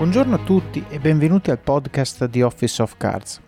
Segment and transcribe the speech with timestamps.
[0.00, 3.38] Buongiorno a tutti e benvenuti al podcast di Office of Cards.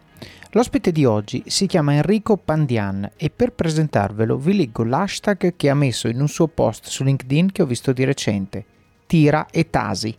[0.51, 5.75] L'ospite di oggi si chiama Enrico Pandian e per presentarvelo vi leggo l'hashtag che ha
[5.75, 8.67] messo in un suo post su LinkedIn che ho visto di recente,
[9.07, 10.15] Tira e Tasi.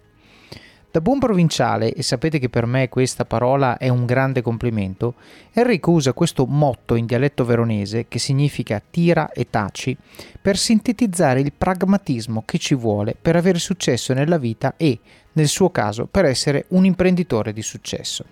[0.89, 5.15] Da buon provinciale, e sapete che per me questa parola è un grande complimento,
[5.51, 9.97] Enrico usa questo motto in dialetto veronese che significa tira e taci
[10.39, 14.99] per sintetizzare il pragmatismo che ci vuole per avere successo nella vita e,
[15.33, 18.25] nel suo caso, per essere un imprenditore di successo.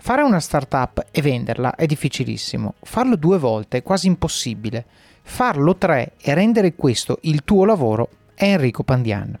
[0.00, 4.84] Fare una startup e venderla è difficilissimo, farlo due volte è quasi impossibile,
[5.22, 9.38] farlo tre e rendere questo il tuo lavoro è Enrico Pandian.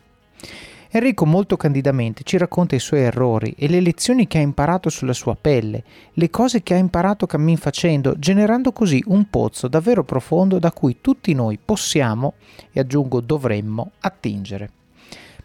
[0.90, 5.12] Enrico molto candidamente ci racconta i suoi errori e le lezioni che ha imparato sulla
[5.12, 10.58] sua pelle, le cose che ha imparato cammin facendo, generando così un pozzo davvero profondo
[10.58, 12.34] da cui tutti noi possiamo,
[12.72, 14.70] e aggiungo dovremmo, attingere.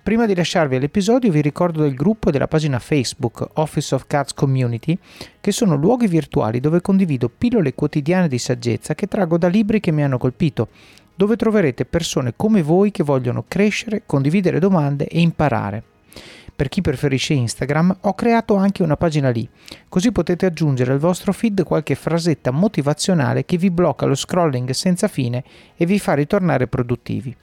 [0.04, 4.34] Prima di lasciarvi all'episodio vi ricordo del gruppo e della pagina Facebook Office of Cards
[4.34, 4.98] Community,
[5.40, 9.92] che sono luoghi virtuali dove condivido pillole quotidiane di saggezza che traggo da libri che
[9.92, 10.68] mi hanno colpito,
[11.16, 15.82] dove troverete persone come voi che vogliono crescere, condividere domande e imparare.
[16.54, 19.48] Per chi preferisce Instagram ho creato anche una pagina lì,
[19.88, 25.08] così potete aggiungere al vostro feed qualche frasetta motivazionale che vi blocca lo scrolling senza
[25.08, 25.46] fine
[25.78, 27.34] e vi fa ritornare produttivi.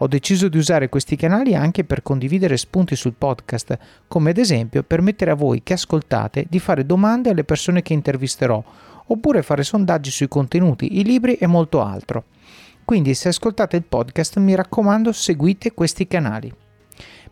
[0.00, 4.82] Ho deciso di usare questi canali anche per condividere spunti sul podcast, come ad esempio
[4.82, 8.62] permettere a voi che ascoltate di fare domande alle persone che intervisterò,
[9.06, 12.24] oppure fare sondaggi sui contenuti, i libri e molto altro.
[12.84, 16.54] Quindi se ascoltate il podcast mi raccomando seguite questi canali.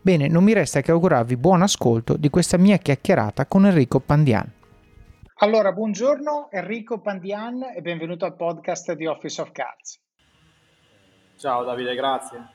[0.01, 4.51] Bene, non mi resta che augurarvi buon ascolto di questa mia chiacchierata con Enrico Pandian.
[5.39, 10.01] Allora, buongiorno Enrico Pandian e benvenuto al podcast di Office of Cards.
[11.37, 12.54] Ciao Davide, grazie.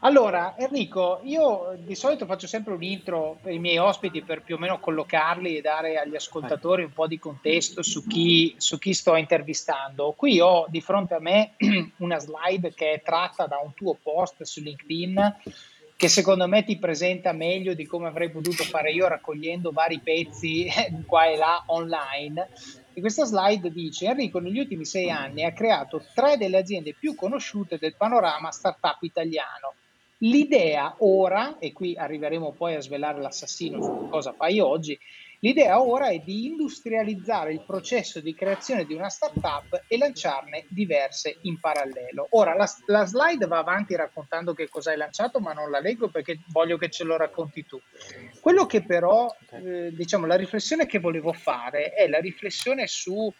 [0.00, 4.56] Allora, Enrico, io di solito faccio sempre un intro per i miei ospiti per più
[4.56, 8.92] o meno collocarli e dare agli ascoltatori un po' di contesto su chi, su chi
[8.92, 10.12] sto intervistando.
[10.12, 11.54] Qui ho di fronte a me
[11.98, 15.34] una slide che è tratta da un tuo post su LinkedIn
[15.96, 20.68] che secondo me ti presenta meglio di come avrei potuto fare io raccogliendo vari pezzi
[21.06, 22.50] qua e là online.
[22.92, 27.14] E questa slide dice Enrico negli ultimi sei anni ha creato tre delle aziende più
[27.14, 29.72] conosciute del panorama startup italiano
[30.20, 34.98] L'idea ora, e qui arriveremo poi a svelare l'assassino su cosa fai oggi,
[35.40, 41.36] l'idea ora è di industrializzare il processo di creazione di una startup e lanciarne diverse
[41.42, 42.28] in parallelo.
[42.30, 46.08] Ora la, la slide va avanti raccontando che cosa hai lanciato, ma non la leggo
[46.08, 47.78] perché voglio che ce lo racconti tu.
[48.40, 53.30] Quello che però, eh, diciamo, la riflessione che volevo fare è la riflessione su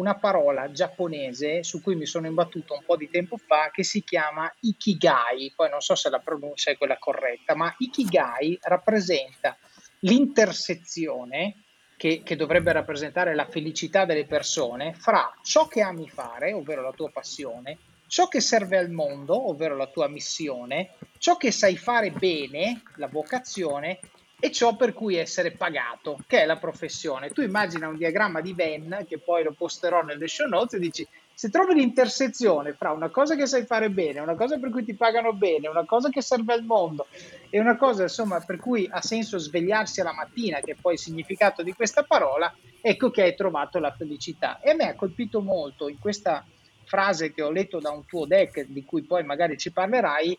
[0.00, 4.02] una parola giapponese su cui mi sono imbattuto un po' di tempo fa che si
[4.02, 9.56] chiama Ikigai, poi non so se la pronuncia è quella corretta, ma Ikigai rappresenta
[10.00, 11.64] l'intersezione
[11.98, 16.92] che, che, dovrebbe rappresentare la felicità delle persone fra ciò che ami fare, ovvero la
[16.92, 22.10] tua passione, ciò che serve al mondo, ovvero la tua missione, ciò che sai fare
[22.10, 24.00] bene, la vocazione,
[24.40, 27.30] e ciò per cui essere pagato, che è la professione.
[27.30, 31.06] Tu immagina un diagramma di Venn, che poi lo posterò nelle show notes, e dici,
[31.40, 34.94] se trovi l'intersezione fra una cosa che sai fare bene, una cosa per cui ti
[34.94, 37.06] pagano bene, una cosa che serve al mondo
[37.48, 40.98] e una cosa insomma per cui ha senso svegliarsi alla mattina, che è poi il
[40.98, 44.60] significato di questa parola, ecco che hai trovato la felicità.
[44.60, 46.44] E a me ha colpito molto in questa
[46.84, 50.38] frase che ho letto da un tuo deck, di cui poi magari ci parlerai,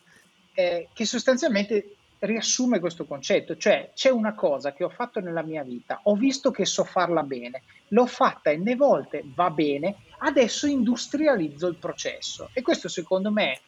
[0.54, 5.64] eh, che sostanzialmente riassume questo concetto, cioè c'è una cosa che ho fatto nella mia
[5.64, 11.68] vita, ho visto che so farla bene, l'ho fatta n volte, va bene, adesso industrializzo
[11.68, 12.50] il processo.
[12.54, 13.62] E questo secondo me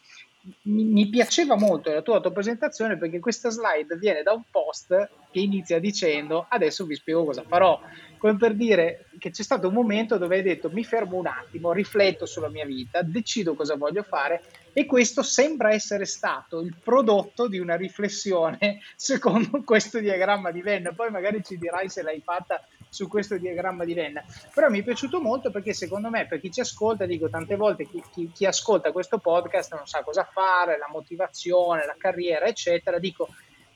[0.62, 5.08] mi, mi piaceva molto la tua, tua presentazione perché questa slide viene da un post
[5.30, 7.80] che inizia dicendo adesso vi spiego cosa farò,
[8.18, 11.72] come per dire che c'è stato un momento dove hai detto mi fermo un attimo,
[11.72, 14.42] rifletto sulla mia vita, decido cosa voglio fare
[14.74, 20.88] e questo sembra essere stato il prodotto di una riflessione secondo questo diagramma di Venn.
[20.94, 24.16] Poi magari ci dirai se l'hai fatta su questo diagramma di Venn.
[24.52, 27.88] Però mi è piaciuto molto perché secondo me, per chi ci ascolta, dico tante volte
[27.88, 32.98] chi, chi, chi ascolta questo podcast non sa cosa fare, la motivazione, la carriera, eccetera.
[32.98, 33.28] Dico,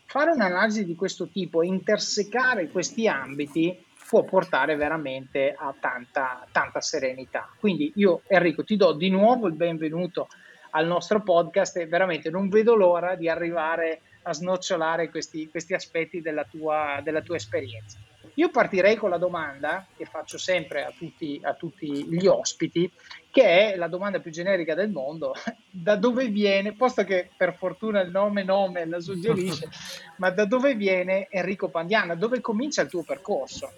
[0.05, 7.49] fare un'analisi di questo tipo, intersecare questi ambiti può portare veramente a tanta, tanta serenità.
[7.59, 10.29] Quindi io Enrico ti do di nuovo il benvenuto
[10.71, 16.21] al nostro podcast e veramente non vedo l'ora di arrivare a snocciolare questi, questi aspetti
[16.21, 17.99] della tua, della tua esperienza.
[18.35, 22.91] Io partirei con la domanda che faccio sempre a tutti, a tutti gli ospiti,
[23.33, 25.35] che è la domanda più generica del mondo,
[25.71, 29.69] da dove viene, posto che per fortuna il nome nome la suggerisce,
[30.19, 33.73] ma da dove viene Enrico Pandiana, dove comincia il tuo percorso?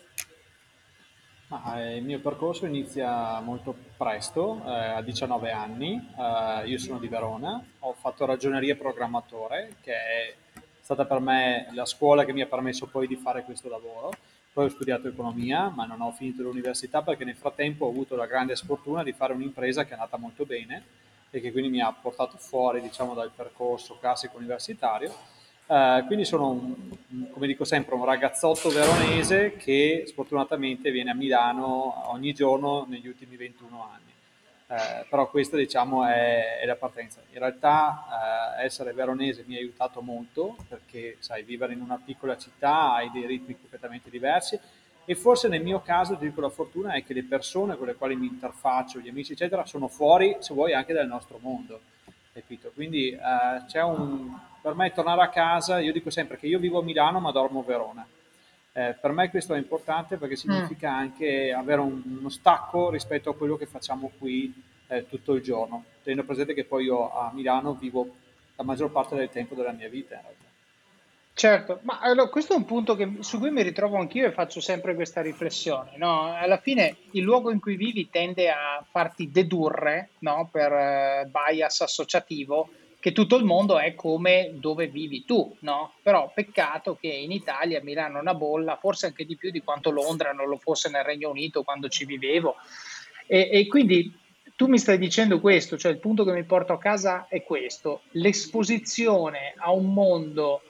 [1.51, 6.01] Ma, eh, il mio percorso inizia molto presto, eh, a 19 anni.
[6.17, 10.35] Eh, io sono di Verona, ho fatto ragioneria programmatore, che è
[10.81, 14.13] stata per me la scuola che mi ha permesso poi di fare questo lavoro.
[14.53, 18.27] Poi ho studiato economia, ma non ho finito l'università perché nel frattempo ho avuto la
[18.27, 20.85] grande sfortuna di fare un'impresa che è andata molto bene
[21.31, 25.13] e che quindi mi ha portato fuori, diciamo, dal percorso classico universitario
[25.71, 32.11] Uh, quindi sono, un, come dico sempre, un ragazzotto veronese che sfortunatamente viene a Milano
[32.11, 34.09] ogni giorno negli ultimi 21 anni.
[34.67, 37.21] Uh, però questa diciamo è, è, la partenza.
[37.31, 42.37] In realtà uh, essere veronese mi ha aiutato molto perché sai, vivere in una piccola
[42.37, 44.59] città hai dei ritmi completamente diversi
[45.05, 47.95] e forse nel mio caso, ti dico la fortuna, è che le persone con le
[47.95, 51.81] quali mi interfaccio, gli amici eccetera, sono fuori, se vuoi, anche dal nostro mondo.
[52.33, 52.71] Capito?
[52.75, 53.17] Quindi
[53.67, 57.21] c'è un, per me tornare a casa, io dico sempre che io vivo a Milano
[57.21, 58.07] ma dormo a Verona.
[58.73, 60.99] Eh, per me questo è importante perché significa mm.
[60.99, 64.53] anche avere un, uno stacco rispetto a quello che facciamo qui
[64.87, 68.09] eh, tutto il giorno, tenendo presente che poi io a Milano vivo
[68.57, 70.49] la maggior parte del tempo della mia vita in realtà.
[71.33, 74.61] Certo, ma allora, questo è un punto che, su cui mi ritrovo anch'io e faccio
[74.61, 75.93] sempre questa riflessione.
[75.97, 76.35] No?
[76.35, 80.51] Alla fine il luogo in cui vivi tende a farti dedurre no?
[80.53, 82.69] per eh, bias associativo
[83.01, 85.95] che tutto il mondo è come dove vivi tu, no?
[86.03, 89.91] Però peccato che in Italia Milano è una bolla, forse anche di più di quanto
[89.91, 92.57] Londra non lo fosse nel Regno Unito quando ci vivevo.
[93.27, 94.15] E, e quindi
[94.55, 98.03] tu mi stai dicendo questo, cioè il punto che mi porto a casa è questo,
[98.11, 100.61] l'esposizione a un mondo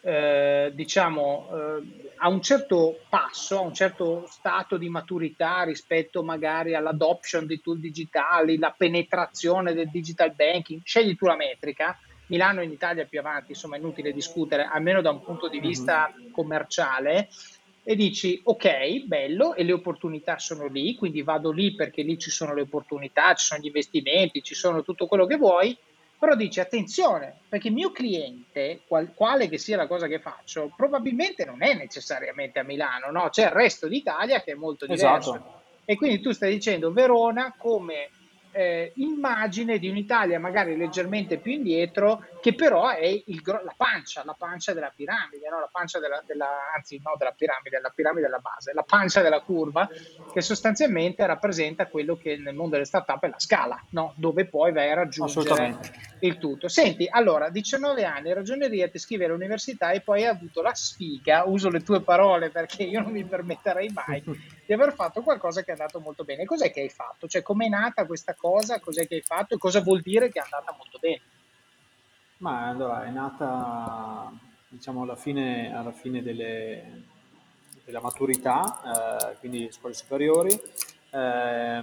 [0.00, 6.74] eh, diciamo, eh, a un certo passo, a un certo stato di maturità rispetto magari
[6.74, 11.98] all'adoption di tool digitali, la penetrazione del digital banking, scegli tu la metrica,
[12.28, 15.60] Milano in Italia è più avanti, insomma è inutile discutere, almeno da un punto di
[15.60, 16.30] vista mhm.
[16.30, 17.28] commerciale,
[17.88, 22.30] e dici ok, bello, e le opportunità sono lì, quindi vado lì perché lì ci
[22.30, 25.76] sono le opportunità, ci sono gli investimenti, ci sono tutto quello che vuoi,
[26.18, 30.72] però dice attenzione, perché il mio cliente, qual, quale che sia la cosa che faccio,
[30.74, 33.28] probabilmente non è necessariamente a Milano, no?
[33.28, 35.34] c'è il resto d'Italia che è molto diverso.
[35.34, 35.62] Esatto.
[35.84, 38.10] E quindi tu stai dicendo Verona come
[38.56, 44.34] eh, immagine di un'Italia magari leggermente più indietro, che però è il, la pancia, la
[44.36, 45.60] pancia della piramide, no?
[45.60, 49.40] la pancia della, della, anzi no della piramide, la piramide della base, la pancia della
[49.40, 49.86] curva,
[50.32, 54.14] che sostanzialmente rappresenta quello che nel mondo delle startup è la scala, no?
[54.16, 55.76] dove poi vai a raggiungere
[56.20, 56.68] il tutto.
[56.68, 61.68] Senti, allora, 19 anni, ragioneria, ti scrivi all'università e poi hai avuto la sfiga, uso
[61.68, 65.72] le tue parole perché io non mi permetterei mai, di aver fatto qualcosa che è
[65.72, 66.44] andato molto bene.
[66.44, 67.26] Cos'è che hai fatto?
[67.26, 68.80] Cioè, com'è nata questa cosa?
[68.80, 69.54] Cos'è che hai fatto?
[69.54, 71.20] E cosa vuol dire che è andata molto bene?
[72.38, 74.30] Ma allora, è nata,
[74.68, 77.02] diciamo, alla fine, alla fine delle,
[77.84, 80.50] della maturità, eh, quindi scuole superiori.
[81.10, 81.82] Eh,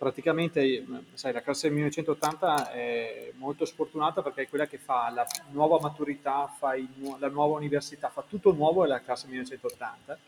[0.00, 5.26] praticamente, sai, la classe del 1980 è molto sfortunata perché è quella che fa la
[5.50, 6.88] nuova maturità, fa il,
[7.18, 10.18] la nuova università, fa tutto nuovo è la classe 1980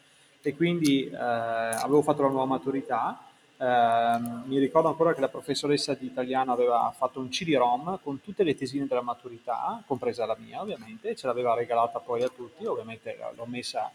[0.43, 3.19] e quindi eh, avevo fatto la nuova maturità.
[3.57, 8.43] Eh, mi ricordo ancora che la professoressa di italiano aveva fatto un CD-ROM con tutte
[8.43, 13.17] le tesine della maturità, compresa la mia ovviamente, ce l'aveva regalata poi a tutti, ovviamente
[13.35, 13.91] l'ho messa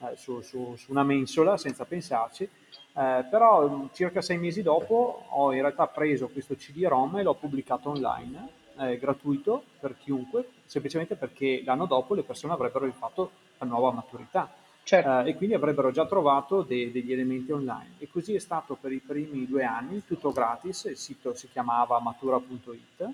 [0.00, 2.50] eh, su, su, su, una mensola senza pensarci,
[2.92, 7.90] eh, però circa sei mesi dopo ho in realtà preso questo CD-ROM e l'ho pubblicato
[7.90, 13.92] online, eh, gratuito per chiunque, semplicemente perché l'anno dopo le persone avrebbero rifatto la nuova
[13.92, 14.50] maturità
[14.82, 15.20] certo.
[15.20, 17.94] eh, e quindi avrebbero già trovato de- degli elementi online.
[17.98, 22.00] E così è stato per i primi due anni, tutto gratis, il sito si chiamava
[22.00, 23.08] matura.it.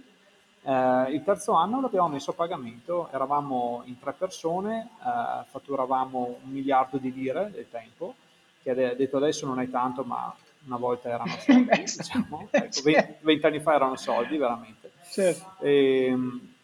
[0.62, 6.50] Eh, il terzo anno l'abbiamo messo a pagamento, eravamo in tre persone, eh, fatturavamo un
[6.50, 8.14] miliardo di lire del tempo,
[8.74, 10.34] che detto adesso non è tanto, ma
[10.66, 12.48] una volta erano soldi, diciamo.
[12.50, 12.80] ecco,
[13.20, 14.90] 20, anni fa erano soldi veramente.
[15.08, 15.62] Certo.
[15.64, 16.54] E, ehm,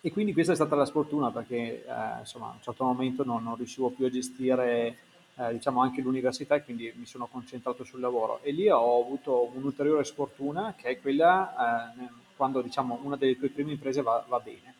[0.00, 3.42] e quindi questa è stata la sfortuna perché eh, insomma a un certo momento non,
[3.42, 4.96] non riuscivo più a gestire
[5.34, 9.50] eh, diciamo anche l'università e quindi mi sono concentrato sul lavoro e lì ho avuto
[9.54, 14.38] un'ulteriore sfortuna che è quella eh, quando diciamo una delle tue prime imprese va, va
[14.38, 14.72] bene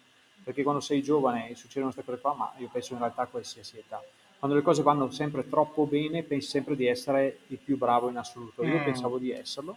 [0.44, 3.78] perché quando sei giovane succedono queste cose qua ma io penso in realtà a qualsiasi
[3.78, 4.00] età
[4.38, 8.16] quando le cose vanno sempre troppo bene pensi sempre di essere il più bravo in
[8.16, 8.84] assoluto io mm.
[8.84, 9.76] pensavo di esserlo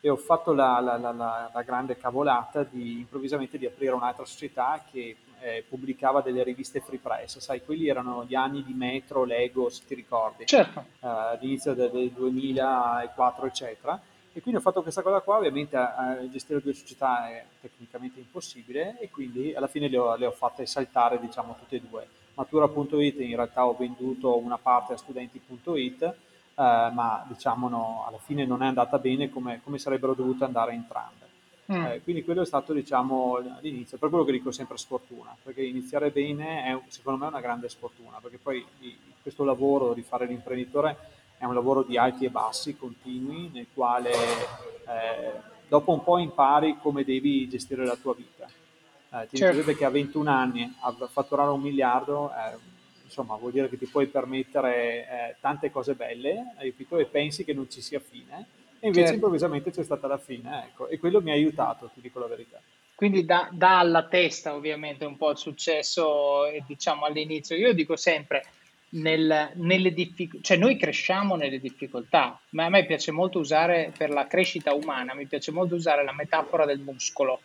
[0.00, 4.82] e ho fatto la, la, la, la, grande cavolata di improvvisamente di aprire un'altra società
[4.90, 9.68] che eh, pubblicava delle riviste free press, sai, quelli erano gli anni di Metro, Lego,
[9.68, 10.80] se ti ricordi, certo.
[11.00, 14.00] eh, all'inizio del, del 2004, eccetera.
[14.32, 18.20] E quindi ho fatto questa cosa qua, ovviamente a, a gestire due società è tecnicamente
[18.20, 22.08] impossibile e quindi alla fine le ho, le ho fatte saltare, diciamo, tutte e due.
[22.40, 26.14] Matura.it in realtà ho venduto una parte a studenti.it, eh,
[26.54, 31.28] ma diciamo no, alla fine non è andata bene come, come sarebbero dovute andare entrambe.
[31.70, 31.84] Mm.
[31.84, 36.10] Eh, quindi quello è stato diciamo, l'inizio, per quello che dico sempre sfortuna, perché iniziare
[36.10, 38.64] bene è secondo me una grande sfortuna, perché poi
[39.20, 40.96] questo lavoro di fare l'imprenditore
[41.36, 45.32] è un lavoro di alti e bassi continui, nel quale eh,
[45.68, 48.48] dopo un po' impari come devi gestire la tua vita.
[49.12, 49.74] Eh, ti certo.
[49.74, 52.56] che a 21 anni a fatturare un miliardo, eh,
[53.04, 57.68] insomma, vuol dire che ti puoi permettere eh, tante cose belle, e pensi che non
[57.68, 59.14] ci sia fine e invece certo.
[59.14, 62.58] improvvisamente c'è stata la fine, ecco, e quello mi ha aiutato, ti dico la verità.
[62.94, 67.56] Quindi dà, dà alla testa ovviamente un po' il successo, diciamo all'inizio.
[67.56, 68.44] Io dico sempre,
[68.90, 74.08] nel, nelle difficoltà, cioè noi cresciamo nelle difficoltà, ma a me piace molto usare per
[74.08, 77.40] la crescita umana, mi piace molto usare la metafora del muscolo.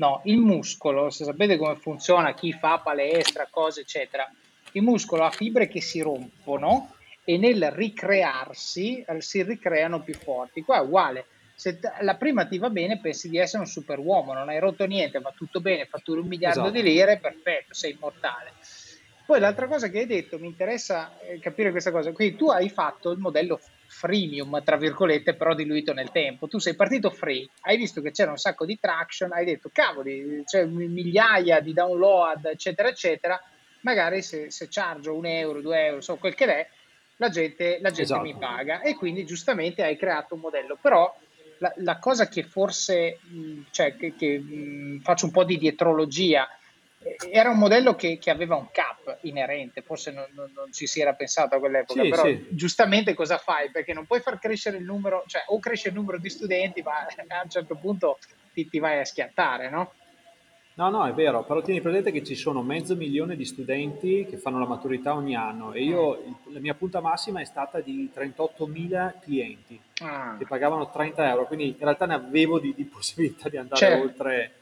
[0.00, 4.26] No, il muscolo, se sapete come funziona, chi fa palestra, cose eccetera,
[4.72, 10.62] il muscolo ha fibre che si rompono e nel ricrearsi eh, si ricreano più forti.
[10.62, 11.26] Qua è uguale.
[11.54, 15.20] Se la prima ti va bene, pensi di essere un superuomo, non hai rotto niente,
[15.20, 16.74] va tutto bene, fatturi un miliardo esatto.
[16.74, 18.52] di lire, perfetto, sei immortale.
[19.26, 22.10] Poi l'altra cosa che hai detto, mi interessa eh, capire questa cosa.
[22.12, 23.60] Quindi tu hai fatto il modello
[23.90, 26.46] freemium, tra virgolette, però diluito nel tempo.
[26.46, 30.42] Tu sei partito free, hai visto che c'era un sacco di traction, hai detto, cavoli,
[30.44, 33.38] c'è migliaia di download, eccetera, eccetera.
[33.80, 36.68] Magari se, se chargio un euro, due euro, so quel che è,
[37.16, 38.22] la gente, la gente esatto.
[38.22, 40.78] mi paga e quindi giustamente hai creato un modello.
[40.80, 41.12] Però
[41.58, 43.18] la, la cosa che forse,
[43.70, 44.42] cioè, che, che
[45.02, 46.48] faccio un po' di dietrologia,
[47.32, 51.00] era un modello che, che, aveva un cap inerente, forse non, non, non, ci si
[51.00, 52.46] era pensato a quell'epoca, sì, però sì.
[52.50, 53.70] giustamente cosa fai?
[53.70, 57.06] Perché non puoi far crescere il numero, cioè o cresce il numero di studenti, ma
[57.28, 58.18] a un certo punto
[58.52, 59.92] ti, ti vai a schiattare, no?
[60.74, 64.38] No, no, è vero, però tieni presente che ci sono mezzo milione di studenti che
[64.38, 69.20] fanno la maturità ogni anno e io, la mia punta massima è stata di 38.000
[69.20, 70.36] clienti ah.
[70.38, 74.02] che pagavano 30 euro, quindi in realtà ne avevo di, di possibilità di andare certo.
[74.02, 74.52] oltre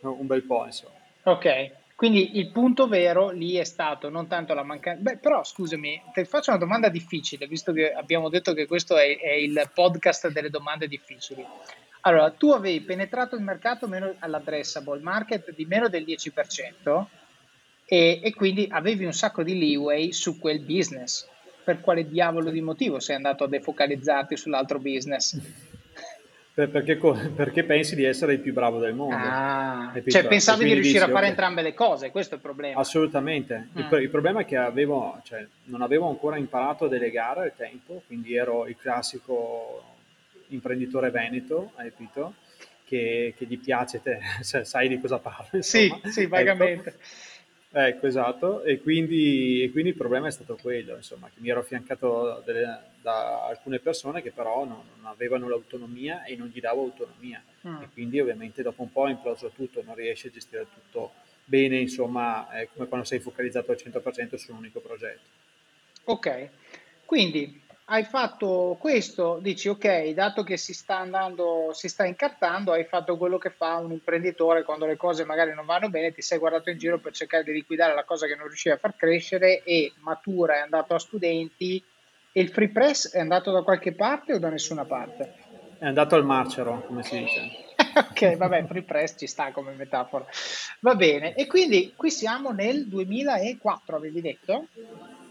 [0.00, 0.96] un bel po', insomma.
[1.24, 5.02] Ok, quindi il punto vero lì è stato non tanto la mancanza...
[5.02, 9.18] Beh, però scusami, ti faccio una domanda difficile, visto che abbiamo detto che questo è,
[9.18, 11.44] è il podcast delle domande difficili.
[12.02, 17.04] Allora, tu avevi penetrato il mercato meno all'addressable market di meno del 10%
[17.84, 21.26] e, e quindi avevi un sacco di leeway su quel business.
[21.64, 25.36] Per quale diavolo di motivo sei andato a defocalizzarti sull'altro business?
[26.66, 26.96] Perché,
[27.36, 29.14] perché, pensi di essere il più bravo del mondo.
[29.14, 31.28] Ah, cioè pensavi di riuscire dici, a fare okay.
[31.28, 32.80] entrambe le cose, questo è il problema.
[32.80, 33.68] Assolutamente.
[33.72, 33.78] Mm.
[33.78, 38.02] Il, il, problema è che avevo, cioè, non avevo ancora imparato a delegare il tempo,
[38.06, 39.82] quindi ero il classico
[40.48, 42.34] imprenditore veneto, hai capito?
[42.84, 44.18] Che, che gli piace, te,
[44.64, 45.62] sai di cosa parlo.
[45.62, 46.88] Sì, sì, vagamente.
[46.88, 46.98] Ecco.
[47.70, 51.60] Ecco, esatto, e quindi, e quindi, il problema è stato quello, insomma, che mi ero
[51.60, 56.82] affiancato delle, da alcune persone che però non, non, avevano l'autonomia e non gli davo
[56.82, 57.42] autonomia.
[57.66, 57.82] Mm.
[57.82, 61.12] E quindi ovviamente dopo un po' è imploso tutto, non riesci a gestire tutto
[61.44, 65.28] bene, insomma, è come quando sei focalizzato al 100% su un unico progetto.
[66.04, 66.48] Ok,
[67.04, 67.60] quindi
[67.90, 73.16] hai fatto questo, dici ok, dato che si sta andando, si sta incartando, hai fatto
[73.16, 76.68] quello che fa un imprenditore quando le cose magari non vanno bene, ti sei guardato
[76.68, 79.92] in giro per cercare di liquidare la cosa che non riusciva a far crescere e
[80.00, 81.82] Matura è andato a studenti
[82.30, 85.32] e il free press è andato da qualche parte o da nessuna parte?
[85.78, 87.40] È andato al marcero, come si dice.
[88.10, 90.26] ok, vabbè, free press ci sta come metafora.
[90.80, 94.66] Va bene, e quindi qui siamo nel 2004, avevi detto?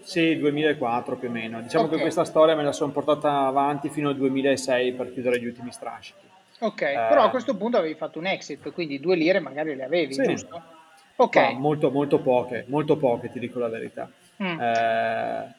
[0.02, 1.62] Sì, 2004 più o meno.
[1.62, 1.98] Diciamo okay.
[1.98, 5.72] che questa storia me la sono portata avanti fino al 2006 per chiudere gli ultimi
[5.72, 6.26] strascichi.
[6.60, 9.84] Ok, eh, però a questo punto avevi fatto un exit, quindi due lire magari le
[9.84, 10.24] avevi, sì.
[10.24, 10.62] giusto?
[11.18, 11.36] Ok.
[11.36, 14.10] No, molto, molto poche, molto poche, ti dico la verità.
[14.42, 14.60] Mm.
[14.60, 15.56] Eh,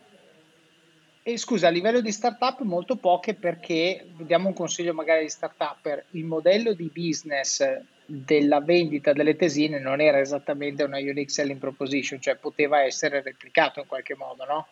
[1.23, 6.05] e scusa, a livello di startup molto poche perché, diamo un consiglio magari di startup,
[6.13, 7.63] il modello di business
[8.11, 13.81] della vendita delle tesine non era esattamente una unique selling proposition, cioè poteva essere replicato
[13.81, 14.67] in qualche modo, no?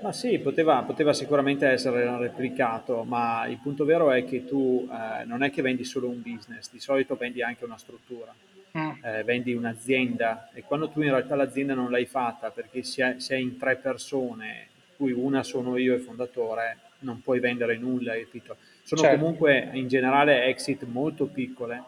[0.00, 5.24] Ma sì, poteva, poteva sicuramente essere replicato, ma il punto vero è che tu eh,
[5.26, 8.34] non è che vendi solo un business, di solito vendi anche una struttura,
[8.76, 8.90] mm.
[9.04, 13.42] eh, vendi un'azienda e quando tu in realtà l'azienda non l'hai fatta perché sei, sei
[13.42, 18.56] in tre persone cui una sono io e fondatore, non puoi vendere nulla, capito?
[18.82, 19.18] Sono certo.
[19.18, 21.82] comunque in generale exit molto piccole,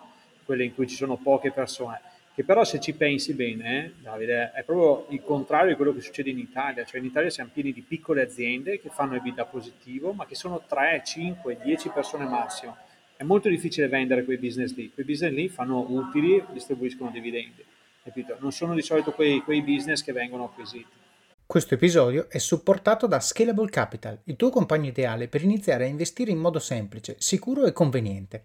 [0.49, 2.01] quelle in cui ci sono poche persone,
[2.35, 6.31] che però se ci pensi bene, Davide, è proprio il contrario di quello che succede
[6.31, 10.25] in Italia, cioè in Italia siamo pieni di piccole aziende che fanno EBITDA positivo, ma
[10.25, 12.79] che sono 3, 5, 10 persone massimo.
[13.15, 17.63] È molto difficile vendere quei business lì, quei business lì fanno utili, distribuiscono dividendi,
[18.03, 18.39] capito?
[18.41, 20.87] Non sono di solito quei, quei business che vengono acquisiti.
[21.45, 26.31] Questo episodio è supportato da Scalable Capital, il tuo compagno ideale per iniziare a investire
[26.31, 28.45] in modo semplice, sicuro e conveniente.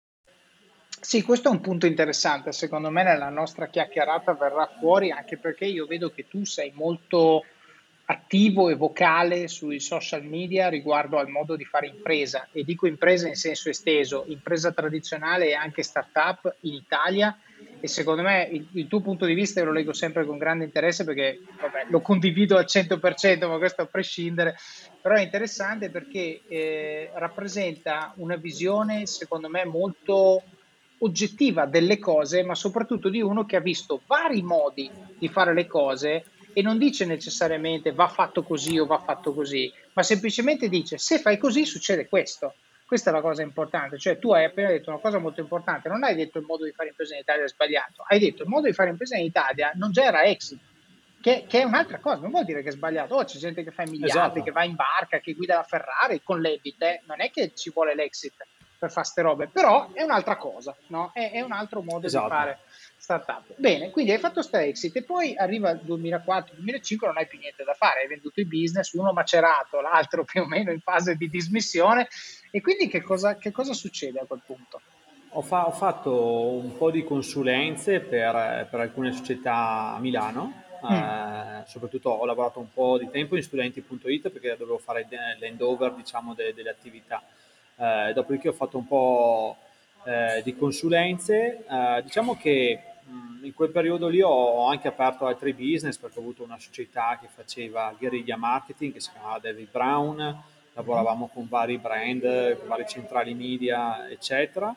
[1.03, 5.65] Sì, questo è un punto interessante, secondo me nella nostra chiacchierata verrà fuori anche perché
[5.65, 7.43] io vedo che tu sei molto
[8.05, 12.47] attivo e vocale sui social media riguardo al modo di fare impresa.
[12.51, 17.35] E dico impresa in senso esteso, impresa tradizionale e anche startup in Italia.
[17.79, 21.03] E secondo me il, il tuo punto di vista lo leggo sempre con grande interesse
[21.03, 24.55] perché vabbè, lo condivido al 100% ma questo a prescindere,
[25.01, 30.43] però è interessante perché eh, rappresenta una visione secondo me molto
[31.03, 35.67] oggettiva delle cose, ma soprattutto di uno che ha visto vari modi di fare le
[35.67, 40.97] cose e non dice necessariamente va fatto così o va fatto così, ma semplicemente dice
[40.97, 42.55] se fai così succede questo.
[42.85, 46.03] Questa è la cosa importante, cioè tu hai appena detto una cosa molto importante, non
[46.03, 48.67] hai detto il modo di fare impresa in Italia è sbagliato, hai detto il modo
[48.67, 50.59] di fare impresa in Italia non genera exit,
[51.21, 53.15] che, che, è un'altra cosa, non vuol dire che è sbagliato.
[53.15, 54.43] Oh, c'è gente che fa miliardi, esatto.
[54.43, 57.01] che va in barca, che guida la Ferrari con l'ebit, eh.
[57.05, 58.33] non è che ci vuole l'exit
[58.81, 61.11] per fare ste robe, però è un'altra cosa, no?
[61.13, 62.25] è, è un altro modo esatto.
[62.25, 62.59] di fare
[62.97, 63.53] startup.
[63.57, 67.63] Bene, quindi hai fatto sta exit e poi arriva il 2004-2005, non hai più niente
[67.63, 71.29] da fare, hai venduto i business, uno macerato, l'altro più o meno in fase di
[71.29, 72.07] dismissione
[72.49, 74.81] e quindi che cosa, che cosa succede a quel punto?
[75.33, 80.91] Ho, fa- ho, fatto un po' di consulenze per, per alcune società a Milano, mm.
[80.91, 85.07] eh, soprattutto ho lavorato un po' di tempo in studenti.it perché dovevo fare
[85.39, 87.23] l'handover diciamo, de- delle attività
[87.75, 89.57] eh, dopodiché ho fatto un po'
[90.03, 91.65] eh, di consulenze.
[91.67, 96.21] Eh, diciamo che mh, in quel periodo lì ho anche aperto altri business perché ho
[96.21, 101.77] avuto una società che faceva guerriglia marketing che si chiamava David Brown, lavoravamo con vari
[101.77, 104.73] brand, con vari centrali media, eccetera.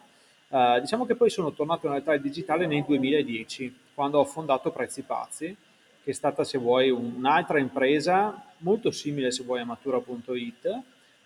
[0.48, 4.70] Uh, diciamo che poi sono tornato in realtà al digitale nel 2010, quando ho fondato
[4.70, 5.56] Prezzi Pazzi,
[6.04, 10.82] che è stata, se vuoi, un'altra impresa molto simile, se vuoi, a Matura.it,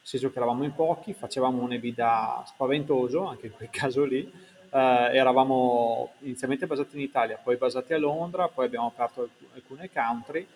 [0.09, 5.11] senso che eravamo in pochi, facevamo un EBITDA spaventoso, anche in quel caso lì, eh,
[5.13, 10.47] eravamo inizialmente basati in Italia, poi basati a Londra, poi abbiamo aperto alcune country, eh,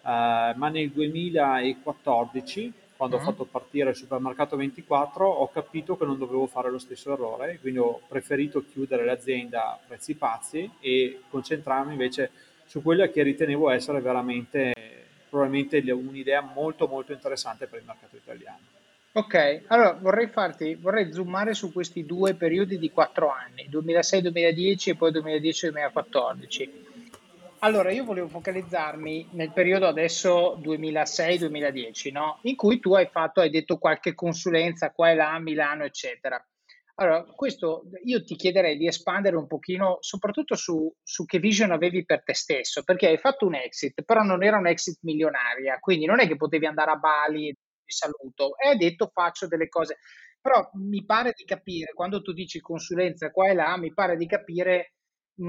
[0.00, 3.26] ma nel 2014, quando mm-hmm.
[3.26, 7.58] ho fatto partire il supermercato 24, ho capito che non dovevo fare lo stesso errore,
[7.60, 12.30] quindi ho preferito chiudere l'azienda a prezzi pazzi e concentrarmi invece
[12.64, 14.72] su quella che ritenevo essere veramente
[15.28, 18.80] probabilmente un'idea molto molto interessante per il mercato italiano.
[19.14, 24.96] Ok, allora vorrei farti, vorrei zoomare su questi due periodi di quattro anni, 2006-2010 e
[24.96, 26.70] poi 2010-2014.
[27.58, 32.38] Allora, io volevo focalizzarmi nel periodo adesso 2006-2010, no?
[32.44, 36.42] In cui tu hai fatto, hai detto qualche consulenza qua e là a Milano, eccetera.
[36.94, 42.06] Allora, questo io ti chiederei di espandere un pochino, soprattutto su, su, che vision avevi
[42.06, 46.06] per te stesso, perché hai fatto un exit, però non era un exit milionaria, quindi
[46.06, 47.54] non è che potevi andare a Bali
[47.92, 49.98] saluto e ha detto faccio delle cose.
[50.40, 54.26] Però mi pare di capire, quando tu dici consulenza qua e là, mi pare di
[54.26, 54.94] capire,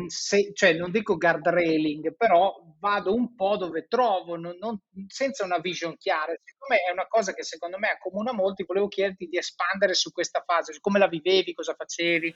[0.08, 5.58] se, cioè non dico guardrailing, però vado un po' dove trovo, non, non, senza una
[5.58, 6.34] vision chiara.
[6.44, 10.44] Siccome è una cosa che secondo me accomuna molti, volevo chiederti di espandere su questa
[10.46, 12.36] fase, come la vivevi, cosa facevi.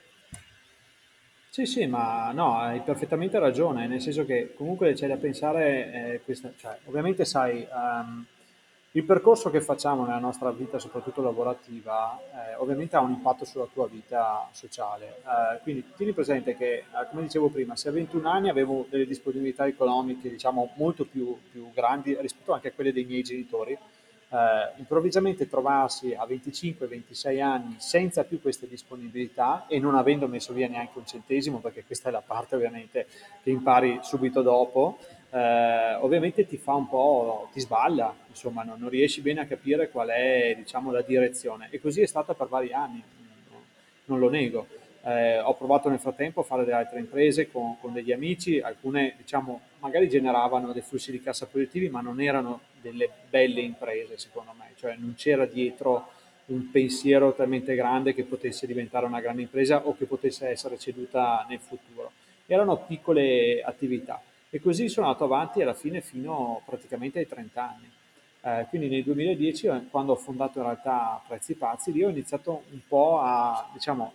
[1.50, 6.20] Sì, sì, ma no, hai perfettamente ragione, nel senso che comunque c'è da pensare, eh,
[6.20, 8.24] questa, cioè, ovviamente sai, um,
[8.92, 13.68] Il percorso che facciamo nella nostra vita, soprattutto lavorativa, eh, ovviamente ha un impatto sulla
[13.70, 15.18] tua vita sociale.
[15.18, 19.04] Eh, quindi tieni presente che, eh, come dicevo prima, se a 21 anni avevo delle
[19.04, 23.72] disponibilità economiche, diciamo, molto più, più grandi rispetto anche a quelle dei miei genitori,
[24.30, 30.66] eh, improvvisamente trovarsi a 25-26 anni senza più queste disponibilità e non avendo messo via
[30.66, 33.06] neanche un centesimo, perché questa è la parte ovviamente
[33.42, 34.98] che impari subito dopo,
[35.30, 39.90] eh, ovviamente ti fa un po', ti sballa, insomma, non, non, riesci bene a capire
[39.90, 41.68] qual è diciamo, la direzione.
[41.70, 43.02] E così è stata per vari anni,
[44.06, 44.66] non lo nego.
[45.02, 49.14] Eh, ho provato nel frattempo a fare delle altre imprese con, con, degli amici, alcune
[49.16, 54.52] diciamo magari generavano dei flussi di cassa positivi, ma non erano delle belle imprese secondo
[54.58, 56.08] me, cioè non c'era dietro
[56.46, 61.46] un pensiero talmente grande che potesse diventare una grande impresa o che potesse essere ceduta
[61.48, 62.12] nel futuro.
[62.46, 67.90] Erano piccole attività e così sono andato avanti alla fine fino praticamente ai 30 anni.
[68.40, 72.64] Eh, quindi nel 2010, eh, quando ho fondato in realtà Prezzi Pazzi, lì ho iniziato
[72.70, 74.12] un po' a, diciamo,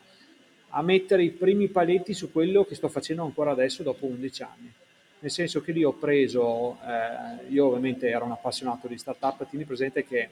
[0.70, 4.74] a mettere i primi paletti su quello che sto facendo ancora adesso dopo 11 anni
[5.24, 9.64] nel senso che lì ho preso, eh, io ovviamente ero un appassionato di startup, tieni
[9.64, 10.30] presente che,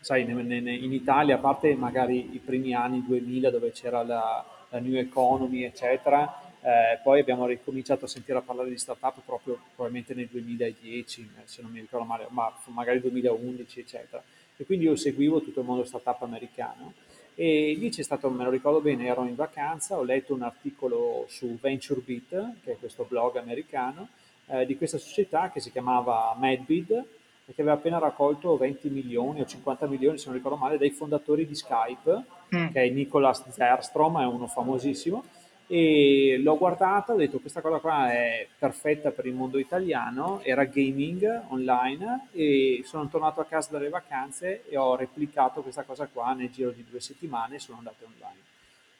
[0.00, 4.96] sai, in Italia, a parte magari i primi anni 2000 dove c'era la, la New
[4.96, 10.26] Economy, eccetera, eh, poi abbiamo ricominciato a sentire a parlare di startup proprio probabilmente nel
[10.26, 14.20] 2010, eh, se non mi ricordo male, ma magari 2011, eccetera.
[14.56, 16.92] E quindi io seguivo tutto il mondo startup americano
[17.36, 21.26] e lì c'è stato, me lo ricordo bene, ero in vacanza, ho letto un articolo
[21.28, 24.08] su VentureBeat, che è questo blog americano,
[24.46, 26.90] eh, di questa società che si chiamava Madbid
[27.44, 30.90] e che aveva appena raccolto 20 milioni o 50 milioni, se non ricordo male, dai
[30.90, 32.24] fondatori di Skype,
[32.56, 32.68] mm.
[32.72, 35.22] che è Nicolas Zerstrom, è uno famosissimo,
[35.68, 40.64] e l'ho guardata, ho detto questa cosa qua è perfetta per il mondo italiano, era
[40.64, 46.32] gaming online e sono tornato a casa dalle vacanze e ho replicato questa cosa qua
[46.34, 48.40] nel giro di due settimane e sono andato online.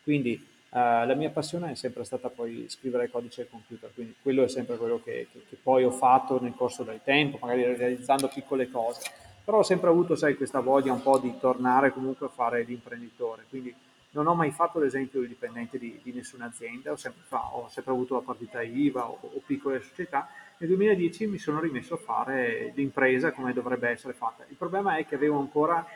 [0.03, 4.43] Quindi eh, la mia passione è sempre stata poi scrivere codice al computer, quindi quello
[4.43, 8.27] è sempre quello che, che, che poi ho fatto nel corso del tempo, magari realizzando
[8.29, 9.03] piccole cose,
[9.45, 13.45] però ho sempre avuto, sai, questa voglia un po' di tornare comunque a fare l'imprenditore,
[13.49, 13.73] quindi
[14.17, 17.93] non ho mai fatto l'esempio di dipendente di, di nessuna azienda, ho sempre, ho sempre,
[17.93, 20.27] avuto la partita IVA o, o, piccole società.
[20.57, 24.47] Nel 2010 mi sono rimesso a fare l'impresa come dovrebbe essere fatta.
[24.49, 25.87] Il problema è che avevo ancora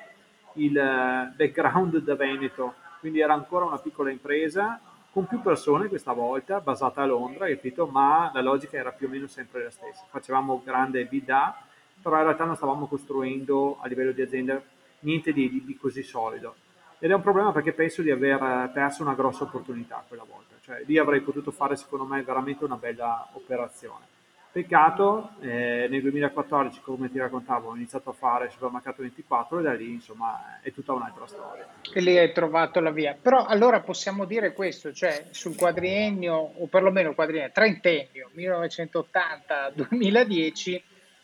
[0.55, 4.79] il eh, background da Veneto, quindi era ancora una piccola impresa
[5.11, 7.87] con più persone questa volta, basata a Londra, capito?
[7.87, 10.05] ma la logica era più o meno sempre la stessa.
[10.11, 11.57] Facevamo grande BDA,
[12.03, 14.63] però in realtà non stavamo costruendo a livello di azienda
[15.01, 16.55] niente di, di così solido
[17.01, 20.83] ed è un problema perché penso di aver perso una grossa opportunità quella volta, cioè
[20.87, 24.07] lì avrei potuto fare secondo me veramente una bella operazione.
[24.53, 29.73] Peccato, eh, nel 2014, come ti raccontavo, ho iniziato a fare Supermercato 24 e da
[29.75, 31.69] lì insomma è tutta un'altra storia.
[31.95, 33.17] E lì hai trovato la via.
[33.21, 40.83] Però allora possiamo dire questo, cioè sul quadriennio, o perlomeno quadriennio, trentennio, 1980-2010,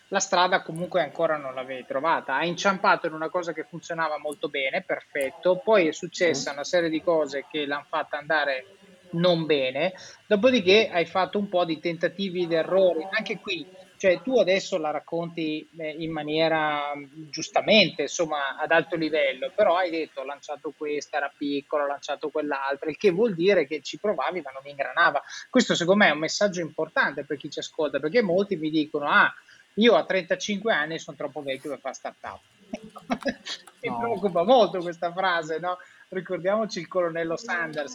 [0.09, 2.37] la strada comunque ancora non l'avevi trovata.
[2.37, 6.89] Hai inciampato in una cosa che funzionava molto bene, perfetto, poi è successa una serie
[6.89, 8.67] di cose che l'hanno fatta andare
[9.11, 9.95] non bene,
[10.27, 13.67] dopodiché hai fatto un po' di tentativi ed errori, anche qui,
[13.97, 16.93] cioè tu adesso la racconti eh, in maniera
[17.31, 22.29] giustamente, insomma, ad alto livello, però hai detto ho lanciato questa, era piccola, ho lanciato
[22.29, 25.23] quell'altra, il che vuol dire che ci provavi ma non ingranava.
[25.49, 29.07] Questo secondo me è un messaggio importante per chi ci ascolta, perché molti mi dicono
[29.07, 29.33] ah
[29.77, 32.41] io a 35 anni sono troppo vecchio per fare startup.
[33.81, 33.99] Mi no.
[33.99, 35.79] preoccupa molto questa frase, no?
[36.09, 37.95] Ricordiamoci il colonnello Sanders,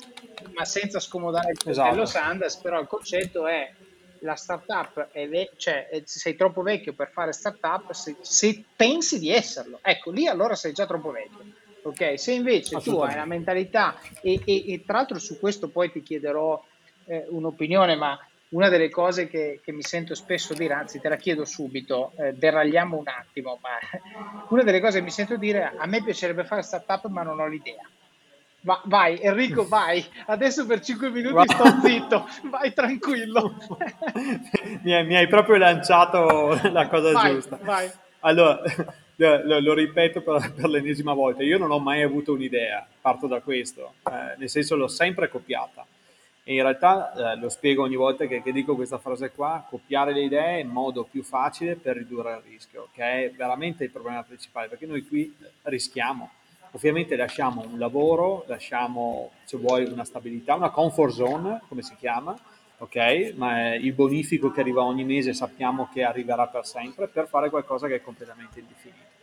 [0.54, 2.26] ma senza scomodare il colonnello esatto.
[2.26, 3.72] Sanders, però il concetto è
[4.24, 9.30] la startup è ve- cioè sei troppo vecchio per fare startup se, se pensi di
[9.30, 9.80] esserlo.
[9.82, 11.46] Ecco, lì allora sei già troppo vecchio.
[11.84, 15.92] Ok, se invece tu hai una mentalità e, e, e, tra l'altro su questo poi
[15.92, 16.64] ti chiederò
[17.06, 18.18] eh, un'opinione, ma
[18.52, 22.34] una delle cose che, che, mi sento spesso dire, anzi te la chiedo subito, eh,
[22.34, 23.78] deragliamo un attimo, ma
[24.50, 27.48] una delle cose che mi sento dire, a me piacerebbe fare startup ma non ho
[27.48, 27.88] l'idea.
[28.64, 33.56] Va, vai Enrico, vai, adesso per 5 minuti sto zitto, vai tranquillo.
[34.84, 37.58] mi, hai, mi, hai, proprio lanciato la cosa vai, giusta.
[37.64, 37.90] Vai.
[38.20, 38.62] Allora,
[39.16, 43.40] lo, lo ripeto per, per, l'ennesima volta, io non ho mai avuto un'idea, parto da
[43.40, 45.84] questo, eh, nel senso l'ho sempre copiata
[46.44, 50.12] e in realtà eh, lo spiego ogni volta che, che, dico questa frase qua, copiare
[50.12, 53.92] le idee è il modo più facile per ridurre il rischio, che è veramente il
[53.92, 56.32] problema principale, perché noi qui rischiamo.
[56.72, 62.36] Ovviamente lasciamo un lavoro, lasciamo, se vuoi, una stabilità, una comfort zone, come si chiama,
[62.78, 63.34] ok?
[63.36, 67.88] Ma il bonifico che arriva ogni mese sappiamo che arriverà per sempre per fare qualcosa
[67.88, 69.21] che è completamente indefinito.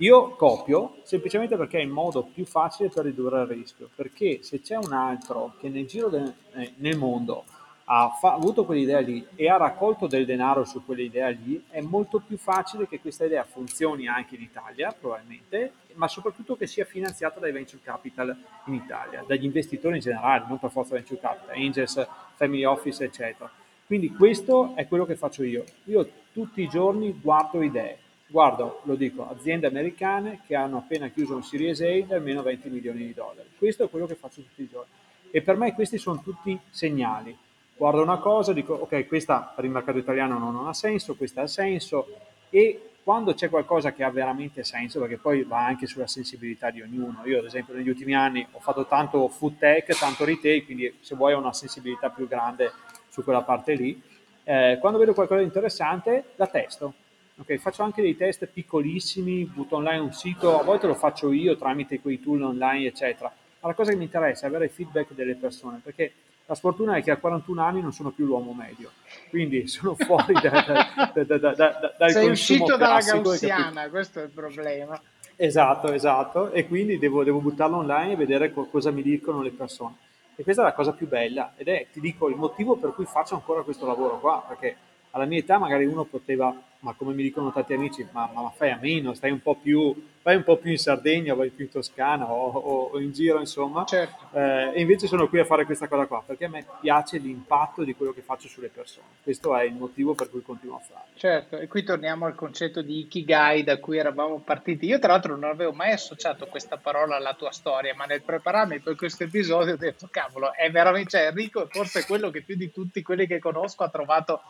[0.00, 4.62] Io copio semplicemente perché è il modo più facile per ridurre il rischio, perché se
[4.62, 7.44] c'è un altro che nel giro del, eh, nel mondo
[7.84, 12.18] ha fa- avuto quell'idea lì e ha raccolto del denaro su quell'idea lì, è molto
[12.18, 17.38] più facile che questa idea funzioni anche in Italia, probabilmente, ma soprattutto che sia finanziata
[17.38, 18.34] dai venture capital
[18.68, 23.50] in Italia, dagli investitori in generale, non per forza venture capital, angels, family office, eccetera.
[23.84, 25.62] Quindi questo è quello che faccio io.
[25.84, 27.98] Io tutti i giorni guardo idee,
[28.30, 32.70] guardo, lo dico, aziende americane che hanno appena chiuso un Series A di almeno 20
[32.70, 33.48] milioni di dollari.
[33.58, 34.90] Questo è quello che faccio tutti i giorni.
[35.30, 37.36] E per me questi sono tutti segnali
[37.80, 41.46] guardo una cosa, dico ok, questa per il mercato italiano non ha senso, questa ha
[41.46, 42.08] senso
[42.50, 46.82] e quando c'è qualcosa che ha veramente senso, perché poi va anche sulla sensibilità di
[46.82, 47.22] ognuno.
[47.24, 51.14] Io ad esempio negli ultimi anni ho fatto tanto food tech, tanto retail, quindi se
[51.14, 52.70] vuoi ho una sensibilità più grande
[53.08, 53.98] su quella parte lì.
[54.44, 56.92] Eh, quando vedo qualcosa di interessante la testo.
[57.40, 61.56] Okay, faccio anche dei test piccolissimi, butto online un sito, a volte lo faccio io
[61.56, 63.32] tramite quei tool online, eccetera.
[63.60, 66.12] Ma la cosa che mi interessa è avere il feedback delle persone, perché
[66.44, 68.90] la sfortuna è che a 41 anni non sono più l'uomo medio,
[69.30, 74.30] quindi sono fuori da, da, da, da, dal Sei uscito dalla gaussiana, questo è il
[74.30, 75.00] problema.
[75.36, 79.50] Esatto, esatto, e quindi devo, devo buttarlo online e vedere co- cosa mi dicono le
[79.50, 79.94] persone.
[80.36, 83.06] E questa è la cosa più bella ed è, ti dico, il motivo per cui
[83.06, 84.76] faccio ancora questo lavoro qua, perché
[85.12, 88.70] alla mia età magari uno poteva, ma come mi dicono tanti amici, ma, ma fai
[88.70, 91.70] a meno, stai un po' più, vai un po' più in Sardegna, vai più in
[91.70, 93.84] Toscana o, o, o in giro, insomma.
[93.84, 94.36] Certo.
[94.36, 97.84] Eh, e invece sono qui a fare questa cosa qua, perché a me piace l'impatto
[97.84, 99.06] di quello che faccio sulle persone.
[99.22, 101.12] Questo è il motivo per cui continuo a farlo.
[101.16, 104.86] Certo, e qui torniamo al concetto di Ikigai da cui eravamo partiti.
[104.86, 108.80] Io tra l'altro non avevo mai associato questa parola alla tua storia, ma nel prepararmi
[108.80, 112.56] per questo episodio ho detto, cavolo, è veramente, cioè Enrico è forse quello che più
[112.56, 114.40] di tutti quelli che conosco ha trovato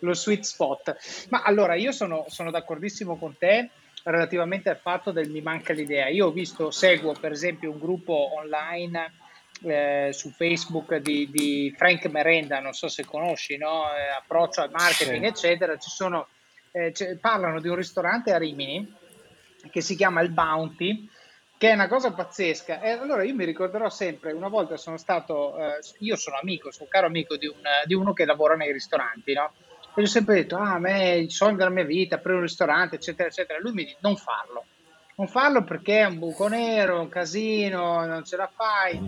[0.00, 1.26] lo sweet spot.
[1.30, 3.70] Ma allora io sono, sono d'accordissimo con te
[4.04, 6.08] relativamente al fatto del mi manca l'idea.
[6.08, 9.12] Io ho visto, seguo per esempio un gruppo online
[9.62, 13.84] eh, su Facebook di, di, Frank Merenda, non so se conosci, no?
[13.94, 15.46] eh, approccio al marketing, sì.
[15.46, 15.76] eccetera.
[15.76, 16.28] Ci sono,
[16.72, 18.94] eh, parlano di un ristorante a Rimini
[19.70, 21.08] che si chiama il Bounty
[21.58, 22.80] che è una cosa pazzesca.
[22.80, 26.88] E allora io mi ricorderò sempre, una volta sono stato, eh, io sono amico, sono
[26.88, 29.52] caro amico di, un, di, uno che lavora nei ristoranti, no?
[29.98, 32.96] Gli ho sempre detto, ah, a me il sogno della mia vita, aprire un ristorante,
[32.96, 33.58] eccetera, eccetera.
[33.58, 34.66] Lui mi dice, non farlo.
[35.16, 39.00] Non farlo perché è un buco nero, un casino, non ce la fai.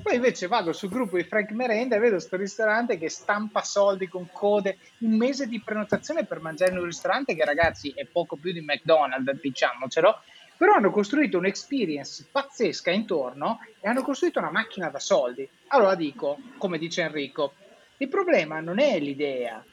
[0.00, 4.06] Poi invece vado sul gruppo di Frank Merenda e vedo questo ristorante che stampa soldi
[4.06, 8.36] con code, un mese di prenotazione per mangiare in un ristorante che ragazzi è poco
[8.36, 10.20] più di McDonald's, diciamocelo,
[10.56, 15.48] però hanno costruito un'experience pazzesca intorno e hanno costruito una macchina da soldi.
[15.66, 17.54] Allora dico, come dice Enrico,
[17.96, 19.64] il problema non è l'idea,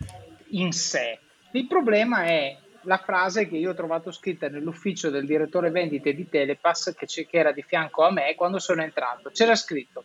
[0.50, 1.20] in sé.
[1.52, 6.30] Il problema è la frase che io ho trovato scritta nell'ufficio del direttore vendite di
[6.30, 9.30] Telepass che, era di fianco a me quando sono entrato.
[9.32, 10.04] C'era scritto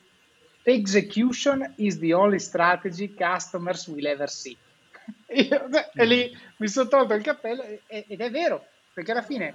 [0.63, 4.57] Execution is the only strategy customers will ever see.
[5.27, 9.55] E lì mi sono tolto il cappello ed è vero, perché alla fine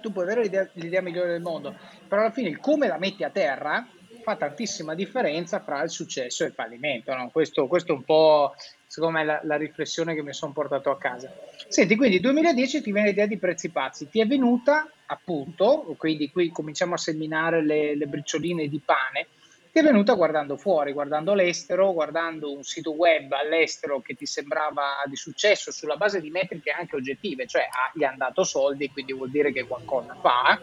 [0.00, 1.76] tu puoi avere l'idea, l'idea migliore del mondo,
[2.08, 3.86] però alla fine come la metti a terra
[4.20, 7.14] fa tantissima differenza fra il successo e il fallimento.
[7.14, 7.30] No?
[7.30, 8.54] Questo, questo, è un po',
[8.86, 11.32] secondo me, la, la riflessione che mi sono portato a casa.
[11.68, 16.50] Senti, quindi 2010 ti viene l'idea di prezzi pazzi, ti è venuta appunto, quindi qui
[16.50, 19.26] cominciamo a seminare le, le bricioline di pane,
[19.72, 25.02] ti è venuta guardando fuori, guardando l'estero, guardando un sito web all'estero che ti sembrava
[25.06, 29.12] di successo sulla base di metriche anche oggettive, cioè ah, gli hanno dato soldi, quindi
[29.12, 30.60] vuol dire che qualcosa fa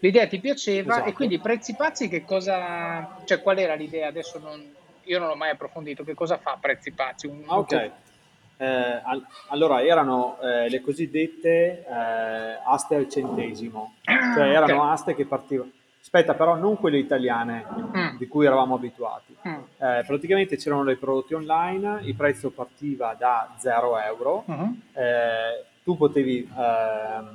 [0.00, 1.08] L'idea ti piaceva esatto.
[1.08, 4.08] e quindi Prezzi Pazzi che cosa, cioè qual era l'idea?
[4.08, 4.62] Adesso non,
[5.04, 7.26] io non l'ho mai approfondito, che cosa fa Prezzi Pazzi?
[7.26, 7.90] Un, ok,
[8.60, 9.02] eh,
[9.48, 14.92] allora erano eh, le cosiddette eh, aste al centesimo, ah, cioè erano okay.
[14.92, 15.70] aste che partivano.
[16.00, 17.64] Aspetta, però non quelle italiane
[17.96, 18.16] mm.
[18.16, 19.34] di cui eravamo abituati.
[19.46, 19.54] Mm.
[19.78, 24.72] Eh, praticamente c'erano dei prodotti online, il prezzo partiva da 0 euro, mm-hmm.
[24.92, 27.32] eh, tu potevi ehm,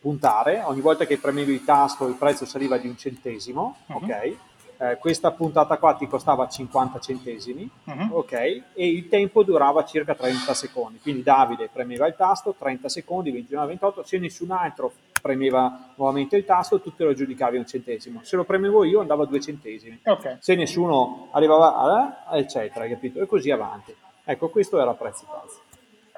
[0.00, 3.96] puntare, ogni volta che premevi il tasto il prezzo saliva di un centesimo, uh-huh.
[3.96, 4.36] ok?
[4.82, 8.16] Eh, questa puntata qua ti costava 50 centesimi, uh-huh.
[8.16, 8.32] ok?
[8.32, 10.98] E il tempo durava circa 30 secondi.
[11.00, 16.80] Quindi Davide premeva il tasto, 30 secondi, 29-28, se nessun altro premeva nuovamente il tasto,
[16.80, 18.20] tu te lo giudicavi un centesimo.
[18.22, 20.00] Se lo premevo io andava a due centesimi.
[20.02, 20.38] Okay.
[20.40, 23.20] Se nessuno arrivava a, eccetera, capito?
[23.20, 23.94] E così avanti.
[24.24, 25.58] Ecco, questo era prezzi pazzi.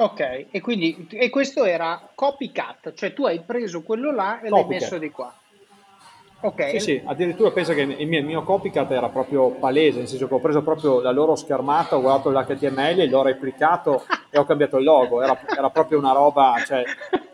[0.02, 4.50] Ok, e quindi e questo era copycat, cioè tu hai preso quello là e copycat.
[4.50, 5.32] l'hai messo di qua.
[6.44, 6.70] Ok.
[6.70, 10.26] Sì, sì, addirittura penso che il mio, il mio, copycat era proprio palese, nel senso
[10.26, 14.78] che ho preso proprio la loro schermata, ho guardato l'HTML, l'ho replicato e ho cambiato
[14.78, 15.22] il logo.
[15.22, 16.82] Era, era proprio una roba, cioè,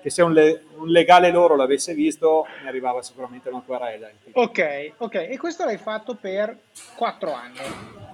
[0.02, 4.11] che se un, le, un, legale loro l'avesse visto, mi arrivava sicuramente una querela.
[4.33, 5.14] Ok, ok.
[5.14, 6.54] E questo l'hai fatto per
[6.94, 8.08] quattro anni?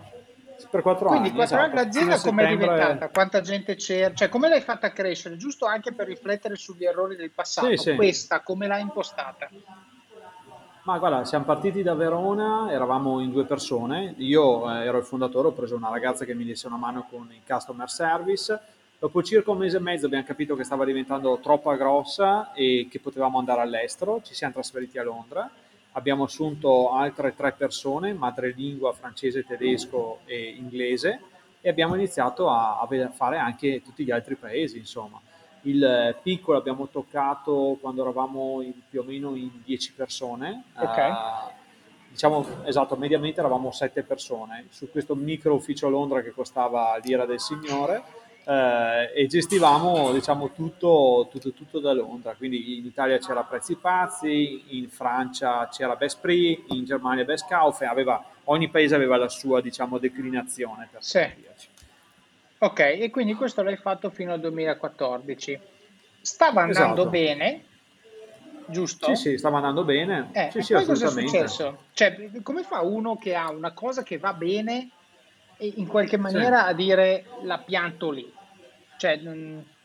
[0.75, 1.37] Per quattro Quindi anni.
[1.37, 1.79] Quindi quattro esatto.
[1.79, 3.09] anni l'azienda come è diventata?
[3.11, 4.13] Quanta gente c'era?
[4.13, 5.37] Cioè come l'hai fatta crescere?
[5.37, 7.69] Giusto anche per riflettere sugli errori del passato.
[7.69, 7.95] Sì, sì.
[7.95, 9.49] Questa come l'hai impostata?
[10.83, 15.49] Ma guarda, siamo partiti da Verona, eravamo in due persone, io eh, ero il fondatore,
[15.49, 18.61] ho preso una ragazza che mi desse una mano con il customer service,
[18.99, 22.99] dopo circa un mese e mezzo abbiamo capito che stava diventando troppo grossa e che
[22.99, 25.49] potevamo andare all'estero, ci siamo trasferiti a Londra,
[25.97, 31.21] abbiamo assunto altre tre persone, madrelingua, francese, tedesco e inglese,
[31.61, 35.21] e abbiamo iniziato a, a fare anche tutti gli altri paesi, insomma.
[35.63, 40.65] Il piccolo abbiamo toccato quando eravamo in, più o meno in 10 persone.
[40.77, 41.11] Okay.
[41.11, 41.51] Uh,
[42.11, 47.25] diciamo, esatto, mediamente eravamo 7 persone su questo micro ufficio a Londra che costava l'ira
[47.25, 48.03] del signore
[48.47, 52.35] eh, e gestivamo diciamo, tutto, tutto, tutto, da Londra.
[52.35, 58.23] Quindi in Italia c'era Prezzi Pazzi, in Francia c'era Best Prix, in Germania Best aveva,
[58.45, 60.89] ogni paese aveva la sua diciamo, declinazione.
[60.91, 61.27] Per sì.
[62.59, 65.61] Ok, e quindi questo l'hai fatto fino al 2014.
[66.21, 67.11] Stava andando esatto.
[67.11, 67.65] bene,
[68.67, 69.15] giusto?
[69.15, 70.31] Sì, sì, stava andando bene.
[70.33, 71.85] Eh, sì, sì, poi cosa è successo?
[71.93, 74.91] Cioè, come fa uno che ha una cosa che va bene
[75.59, 76.71] in qualche maniera sì.
[76.71, 78.33] a dire la pianto lì?
[78.97, 79.21] Cioè,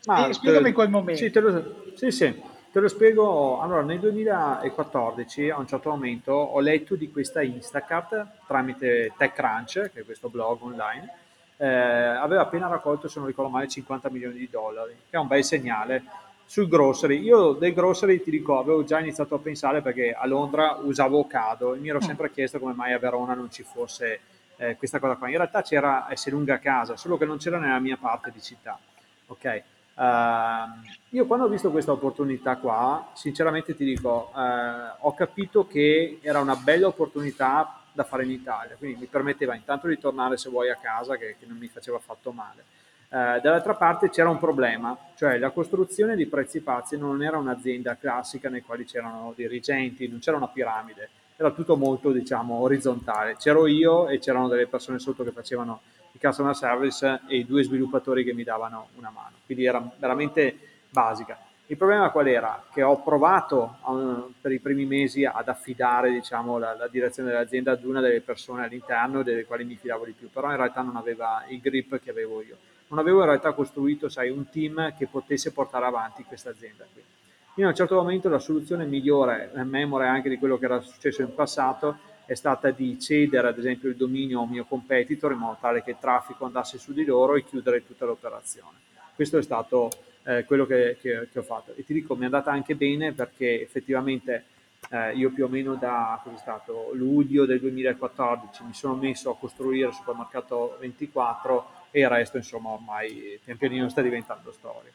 [0.06, 1.22] Ma, eh, spiegami te, quel momento.
[1.22, 3.60] Sì, lo, sì, sì, te lo spiego.
[3.60, 10.00] Allora, nel 2014, a un certo momento, ho letto di questa Instacart tramite TechCrunch, che
[10.00, 11.12] è questo blog online,
[11.56, 15.26] eh, aveva appena raccolto, se non ricordo male, 50 milioni di dollari, che è un
[15.26, 16.02] bel segnale
[16.50, 17.20] sul grocery.
[17.20, 21.74] Io del grocery ti dico, avevo già iniziato a pensare perché a Londra usavo Ocado
[21.74, 22.06] e mi ero mm.
[22.06, 24.20] sempre chiesto come mai a Verona non ci fosse
[24.60, 25.28] eh, questa cosa qua.
[25.28, 28.78] In realtà c'era S lunga casa, solo che non c'era nella mia parte di città.
[29.26, 29.62] Ok.
[29.94, 36.20] Uh, io quando ho visto questa opportunità qua, sinceramente ti dico, uh, ho capito che
[36.22, 40.48] era una bella opportunità da fare in Italia, quindi mi permetteva intanto di tornare se
[40.48, 42.64] vuoi a casa, che, che non mi faceva affatto male.
[43.12, 47.96] Eh, dall'altra parte c'era un problema, cioè la costruzione di Prezzi Pazzi non era un'azienda
[47.96, 53.36] classica nei quali c'erano dirigenti, non c'era una piramide, era tutto molto diciamo orizzontale.
[53.36, 55.80] C'ero io e c'erano delle persone sotto che facevano
[56.12, 60.58] il customer service e i due sviluppatori che mi davano una mano, quindi era veramente
[60.90, 61.38] basica.
[61.66, 62.64] Il problema qual era?
[62.70, 67.72] Che ho provato uh, per i primi mesi ad affidare diciamo, la, la, direzione dell'azienda
[67.72, 70.96] ad una delle persone all'interno delle quali mi fidavo di più, però in realtà non
[70.96, 72.56] aveva il grip che avevo io.
[72.88, 77.02] Non avevo in realtà costruito sai, un team che potesse portare avanti questa azienda qui.
[77.52, 80.80] Quindi a un certo momento la soluzione migliore, a memoria anche di quello che era
[80.80, 85.32] successo in passato, è stata di cedere ad esempio il dominio a un mio competitor
[85.32, 88.78] in modo tale che il traffico andasse su di loro e chiudere tutta l'operazione.
[89.16, 89.90] Questo è stato
[90.22, 91.74] eh, quello che, che, che, ho fatto.
[91.74, 94.44] E ti dico, mi è andata anche bene perché effettivamente
[94.90, 99.88] eh, io più o meno da stato, luglio del 2014 mi sono messo a costruire
[99.88, 104.90] il supermercato 24 e il resto insomma ormai pian pianino sta diventando storia.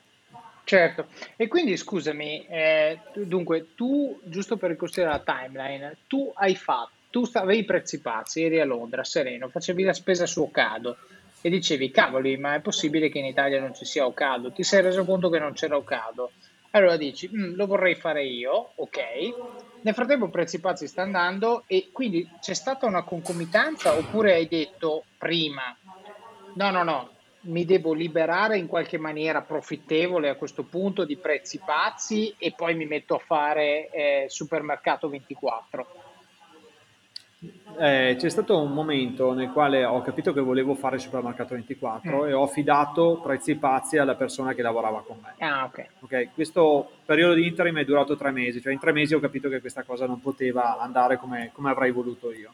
[0.66, 6.90] Certo, e quindi scusami, eh, dunque tu, giusto per ricostruire la timeline, tu hai fatto,
[7.12, 10.98] tu avevi i prezzi pazzi, eri a Londra, sereno, facevi la spesa su Ocado,
[11.40, 14.52] e dicevi, cavoli, ma è possibile che in Italia non ci sia Ocado?
[14.52, 16.32] Ti sei reso conto che non c'era Ocado?
[16.72, 19.00] Allora dici, mm, lo vorrei fare io, ok.
[19.82, 25.04] Nel frattempo Prezzi Pazzi sta andando e quindi c'è stata una concomitanza oppure hai detto
[25.20, 25.78] prima,
[26.56, 27.10] no, no, no,
[27.46, 32.76] mi devo liberare in qualche maniera profittevole a questo punto di Prezzi Pazzi e poi
[32.76, 35.88] mi metto a fare eh, Supermercato 24?
[37.78, 42.28] Eh, c'è stato un momento nel quale ho capito che volevo fare Supermercato 24 mm.
[42.28, 45.36] e ho affidato prezzi pazzi alla persona che lavorava con me.
[45.46, 45.88] Ah, ok.
[46.00, 49.50] okay questo periodo di interim è durato tre mesi, cioè in tre mesi ho capito
[49.50, 52.54] che questa cosa non poteva andare come, come avrei voluto io.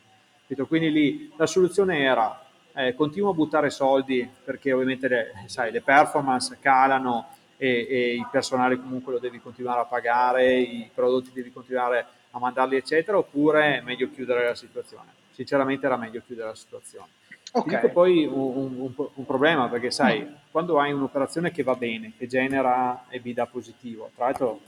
[0.68, 5.82] Quindi lì la soluzione era eh, continuo a buttare soldi perché ovviamente le, sai, le
[5.82, 11.52] performance calano e, e il personale comunque lo devi continuare a pagare, i prodotti devi
[11.52, 15.14] continuare a mandarli eccetera oppure è meglio chiudere la situazione?
[15.32, 17.08] Sinceramente era meglio chiudere la situazione.
[17.54, 17.82] Okay.
[17.82, 20.34] Ti poi un, un, un, problema perché sai, mm.
[20.52, 24.62] quando hai un'operazione che va bene, che genera EBITDA positivo, tra l'altro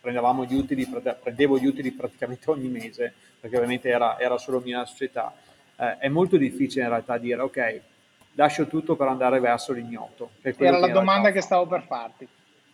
[0.00, 4.84] prendevamo gli utili, prendevo gli utili praticamente ogni mese perché ovviamente era, era solo mia
[4.84, 5.34] società,
[5.78, 7.80] eh, è molto difficile in realtà dire ok,
[8.34, 10.30] lascio tutto per andare verso l'ignoto.
[10.42, 12.26] Era la domanda che stavo per farti.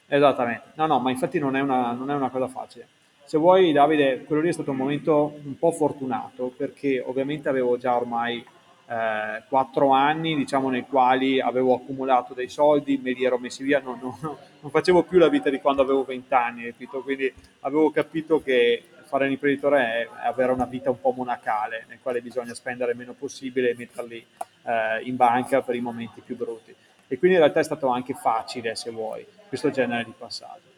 [0.06, 2.86] Esattamente, no no, ma infatti non è una, non è una cosa facile.
[3.24, 7.78] se vuoi Davide, quello lì è stato un momento un po' fortunato perché ovviamente avevo
[7.78, 8.44] già ormai
[8.86, 13.80] eh, quattro anni diciamo nei quali avevo accumulato dei soldi, me li ero messi via,
[13.80, 17.00] non, non, non facevo più la vita di quando avevo vent'anni, capito?
[17.00, 22.20] Quindi avevo capito che fare l'imprenditore è avere una vita un po' monacale, nel quale
[22.20, 24.26] bisogna spendere il meno possibile e metterli
[24.64, 26.74] eh, in banca per i momenti più brutti.
[27.06, 30.72] E quindi in realtà è stato anche facile, se vuoi, questo genere di passaggio.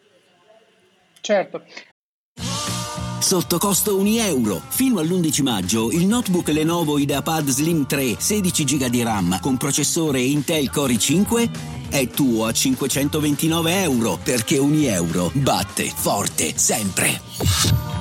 [1.20, 1.62] Certo,
[3.26, 4.62] Sotto costo 1 euro.
[4.68, 10.20] Fino all'11 maggio il notebook Lenovo IdeaPad Slim 3 16 GB di RAM con processore
[10.20, 11.50] Intel Core i5
[11.88, 17.95] è tuo a 529 euro perché 1 euro batte forte sempre.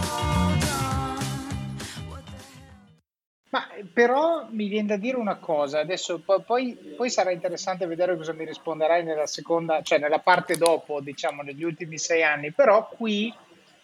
[3.96, 8.44] Però mi viene da dire una cosa, adesso poi, poi, sarà interessante vedere cosa mi
[8.44, 13.34] risponderai nella seconda, cioè nella parte dopo, diciamo negli ultimi sei anni, però qui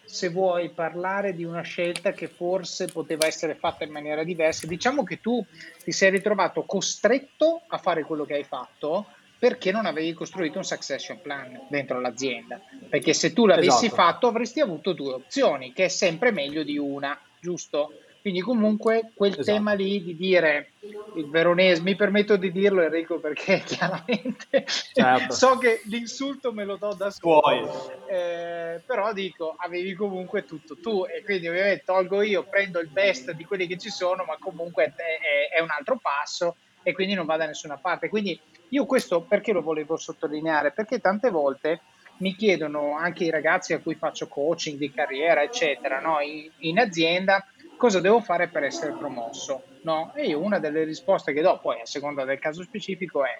[0.04, 5.02] se vuoi parlare di una scelta che forse poteva essere fatta in maniera diversa, diciamo
[5.02, 5.42] che tu
[5.82, 9.06] ti sei ritrovato costretto a fare quello che hai fatto
[9.38, 12.60] perché non avevi costruito un succession plan dentro l'azienda.
[12.90, 14.02] Perché se tu l'avessi esatto.
[14.02, 17.94] fatto avresti avuto due opzioni, che è sempre meglio di una, giusto?
[18.22, 19.46] Quindi comunque quel esatto.
[19.46, 20.70] tema lì di dire
[21.16, 25.34] il veronese, mi permetto di dirlo Enrico perché chiaramente certo.
[25.34, 31.04] so che l'insulto me lo do da solo, eh, però dico avevi comunque tutto tu
[31.04, 34.84] e quindi ovviamente tolgo io, prendo il best di quelli che ci sono, ma comunque
[34.84, 36.54] è, è un altro passo
[36.84, 38.08] e quindi non va da nessuna parte.
[38.08, 40.70] Quindi io questo perché lo volevo sottolineare?
[40.70, 41.80] Perché tante volte
[42.18, 46.20] mi chiedono anche i ragazzi a cui faccio coaching di carriera, eccetera, no?
[46.20, 47.44] in, in azienda
[47.82, 49.64] cosa devo fare per essere promosso?
[49.82, 50.12] No?
[50.14, 53.36] E io una delle risposte che do, poi a seconda del caso specifico, è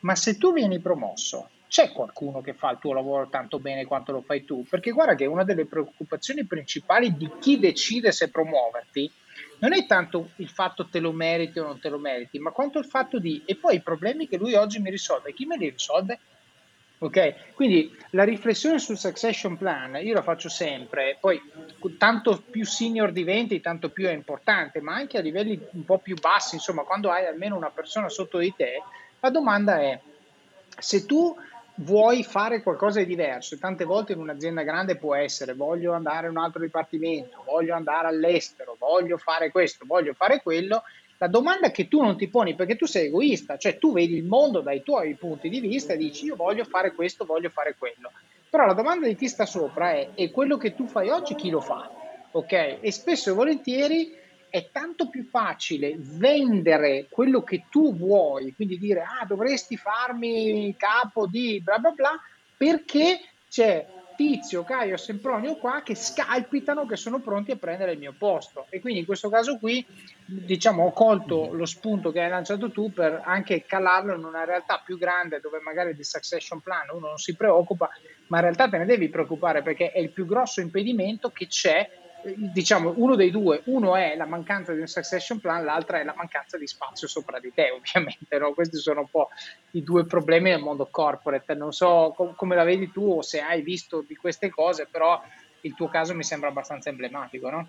[0.00, 4.12] ma se tu vieni promosso, c'è qualcuno che fa il tuo lavoro tanto bene quanto
[4.12, 4.66] lo fai tu?
[4.68, 9.10] Perché guarda che una delle preoccupazioni principali di chi decide se promuoverti
[9.60, 12.78] non è tanto il fatto te lo meriti o non te lo meriti, ma quanto
[12.78, 15.70] il fatto di e poi i problemi che lui oggi mi risolve, chi me li
[15.70, 16.18] risolve?
[17.02, 21.40] Ok, quindi la riflessione sul succession plan io la faccio sempre, poi
[21.96, 26.14] tanto più senior diventi, tanto più è importante, ma anche a livelli un po' più
[26.20, 28.82] bassi, insomma, quando hai almeno una persona sotto di te,
[29.18, 29.98] la domanda è
[30.78, 31.34] se tu
[31.76, 36.36] vuoi fare qualcosa di diverso, tante volte in un'azienda grande può essere voglio andare in
[36.36, 40.82] un altro dipartimento, voglio andare all'estero, voglio fare questo, voglio fare quello,
[41.22, 44.24] la domanda che tu non ti poni perché tu sei egoista, cioè tu vedi il
[44.24, 48.10] mondo dai tuoi punti di vista e dici io voglio fare questo, voglio fare quello.
[48.48, 51.50] Però la domanda di chi sta sopra è e quello che tu fai oggi chi
[51.50, 51.90] lo fa?
[52.30, 52.78] Ok?
[52.80, 54.16] E spesso e volentieri
[54.48, 61.26] è tanto più facile vendere quello che tu vuoi, quindi dire ah dovresti farmi capo
[61.26, 62.18] di bla bla bla,
[62.56, 63.86] perché c'è
[64.20, 68.66] Tizio, Caio, Sempronio qua che scalpitano, che sono pronti a prendere il mio posto.
[68.68, 69.82] E quindi in questo caso qui,
[70.26, 74.82] diciamo, ho colto lo spunto che hai lanciato tu per anche calarlo in una realtà
[74.84, 77.88] più grande dove magari di succession plan uno non si preoccupa,
[78.26, 81.88] ma in realtà te ne devi preoccupare perché è il più grosso impedimento che c'è
[82.22, 86.14] diciamo uno dei due, uno è la mancanza di un succession plan, l'altra è la
[86.14, 88.38] mancanza di spazio sopra di te, ovviamente.
[88.38, 88.52] No?
[88.52, 89.28] Questi sono un po'
[89.72, 91.54] i due problemi nel mondo corporate.
[91.54, 95.20] Non so com- come la vedi tu o se hai visto di queste cose, però
[95.62, 97.68] il tuo caso mi sembra abbastanza emblematico, no?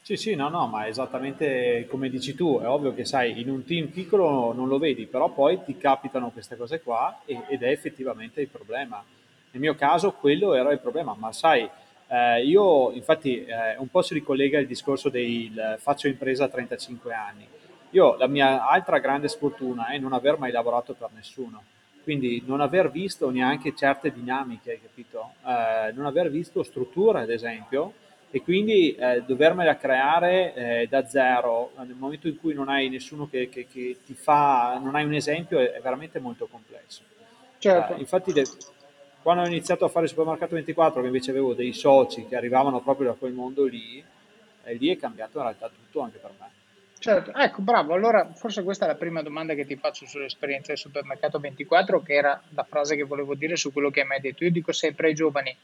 [0.00, 3.64] Sì, sì, no, no, ma esattamente come dici tu, è ovvio che sai, in un
[3.64, 8.40] team piccolo non lo vedi, però poi ti capitano queste cose qua ed è effettivamente
[8.40, 9.04] il problema.
[9.50, 11.68] Nel mio caso quello era il problema, ma sai,
[12.08, 17.12] eh, io infatti eh, un po' si ricollega il discorso del faccio impresa a 35
[17.12, 17.46] anni.
[17.90, 21.62] Io la mia altra grande sfortuna è non aver mai lavorato per nessuno,
[22.02, 25.32] quindi non aver visto neanche certe dinamiche, hai capito?
[25.46, 27.92] Eh, non aver visto strutture, ad esempio,
[28.30, 33.26] e quindi eh, dovermela creare eh, da zero nel momento in cui non hai nessuno
[33.28, 37.02] che, che, che ti fa, non hai un esempio, è, è veramente molto complesso.
[37.58, 37.94] Certo.
[37.94, 38.44] Eh, infatti de-
[39.28, 42.80] quando ho iniziato a fare il supermercato 24, che invece avevo dei soci che arrivavano
[42.80, 44.02] proprio da quel mondo lì,
[44.64, 46.50] e lì è cambiato in realtà tutto anche per me.
[46.98, 47.92] Certo, ecco, bravo.
[47.92, 52.14] Allora, forse questa è la prima domanda che ti faccio sull'esperienza del supermercato 24, che
[52.14, 54.44] era la frase che volevo dire su quello che hai mai detto.
[54.44, 55.54] Io dico sempre ai giovani,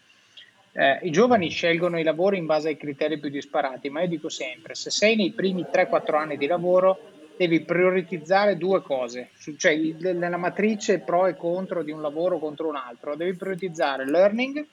[0.72, 4.28] eh, i giovani scelgono i lavori in base ai criteri più disparati, ma io dico
[4.28, 10.36] sempre, se sei nei primi 3-4 anni di lavoro, devi prioritizzare due cose, cioè nella
[10.36, 14.66] matrice pro e contro di un lavoro contro un altro, devi prioritizzare learning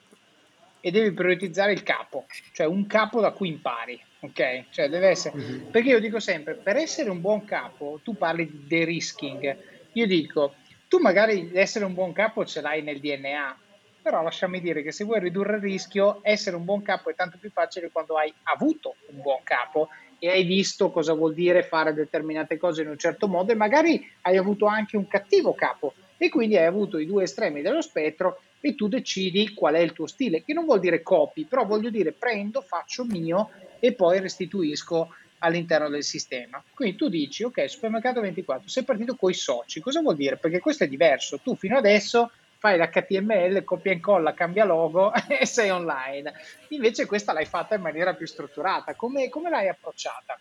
[0.80, 4.64] e devi prioritizzare il capo, cioè un capo da cui impari, ok?
[4.70, 5.70] Cioè deve essere, mm-hmm.
[5.70, 9.56] perché io dico sempre, per essere un buon capo, tu parli di de-risking,
[9.92, 10.54] io dico,
[10.88, 13.58] tu magari essere un buon capo ce l'hai nel DNA,
[14.02, 17.38] però lasciami dire che se vuoi ridurre il rischio, essere un buon capo è tanto
[17.38, 19.88] più facile quando hai avuto un buon capo
[20.24, 24.08] e hai visto cosa vuol dire fare determinate cose in un certo modo e magari
[24.20, 28.40] hai avuto anche un cattivo capo e quindi hai avuto i due estremi dello spettro
[28.60, 31.90] e tu decidi qual è il tuo stile, che non vuol dire copy, però voglio
[31.90, 33.50] dire prendo, faccio mio
[33.80, 35.08] e poi restituisco
[35.38, 36.62] all'interno del sistema.
[36.72, 40.36] Quindi tu dici, ok, supermercato 24, sei partito con i soci, cosa vuol dire?
[40.36, 42.30] Perché questo è diverso, tu fino adesso
[42.62, 46.32] fai l'HTML, copia e incolla, cambia logo e sei online.
[46.68, 48.94] Invece questa l'hai fatta in maniera più strutturata.
[48.94, 50.38] Come, come l'hai approcciata?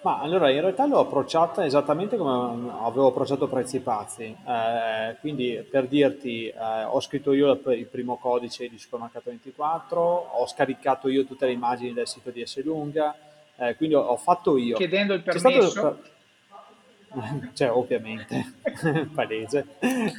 [0.00, 5.88] Ma allora in realtà l'ho approcciata esattamente come avevo approcciato Prezzi Pazzi, eh, quindi per
[5.88, 11.46] dirti eh, ho scritto io il primo codice di Supermercato 24, ho scaricato io tutte
[11.46, 13.14] le immagini del sito di S Lunga,
[13.56, 14.76] eh, quindi ho, ho, fatto io.
[14.76, 16.00] Chiedendo il permesso?
[17.54, 18.54] Cioè ovviamente,
[19.14, 19.66] palese.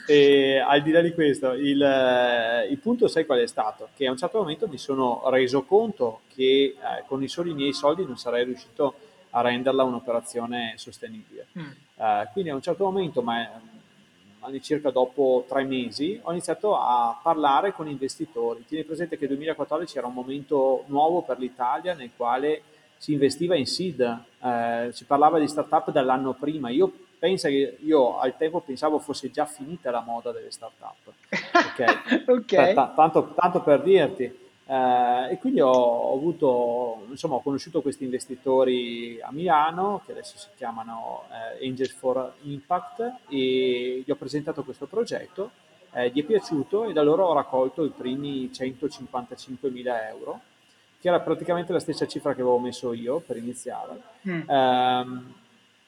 [0.07, 3.89] E al di là di questo, il, il, punto sai qual è stato?
[3.95, 7.73] Che a un certo momento mi sono reso conto che eh, con i soli miei
[7.73, 8.95] soldi non sarei riuscito
[9.31, 11.47] a renderla un'operazione sostenibile.
[11.57, 11.67] Mm.
[11.95, 13.47] Uh, quindi a un certo momento, ma
[14.39, 18.65] all'incirca dopo tre mesi, ho iniziato a parlare con investitori.
[18.65, 22.63] Tieni presente che il 2014 era un momento nuovo per l'Italia nel quale
[22.99, 24.01] si investiva in seed,
[24.43, 26.69] eh, si parlava di startup dall'anno prima.
[26.69, 31.07] Io penso che io al tempo pensavo fosse già finita la moda delle startup.
[31.07, 32.73] Ok, okay.
[32.73, 34.23] T- tanto, tanto per dirti.
[34.23, 40.37] Eh, e quindi ho, ho, avuto, insomma, ho conosciuto questi investitori a Milano, che adesso
[40.37, 41.23] si chiamano
[41.57, 45.51] eh, Angels for Impact, e gli ho presentato questo progetto,
[45.93, 50.41] eh, gli è piaciuto e da loro ho raccolto i primi 155 mila euro,
[50.99, 54.01] che era praticamente la stessa cifra che avevo messo io per iniziare.
[54.27, 54.49] Mm.
[54.49, 55.33] Ehm,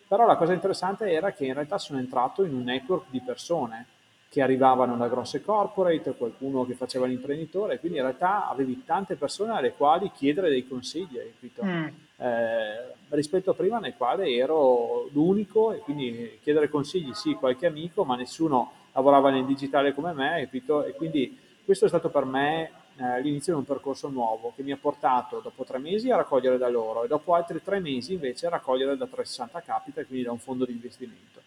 [0.08, 3.86] però la cosa interessante era che in realtà sono entrato in un network di persone
[4.32, 9.52] che arrivavano da grosse corporate, qualcuno che faceva l'imprenditore, quindi in realtà avevi tante persone
[9.52, 11.20] alle quali chiedere dei consigli,
[11.64, 11.86] mm.
[12.16, 18.06] eh, rispetto a prima nel quale ero l'unico e quindi chiedere consigli sì, qualche amico,
[18.06, 20.86] ma nessuno lavorava nel digitale come me, capito?
[20.86, 24.72] e quindi questo è stato per me eh, l'inizio di un percorso nuovo che mi
[24.72, 28.48] ha portato dopo tre mesi a raccogliere da loro e dopo altri tre mesi invece
[28.48, 31.42] a raccogliere da 360 Capital, quindi da un fondo di investimento.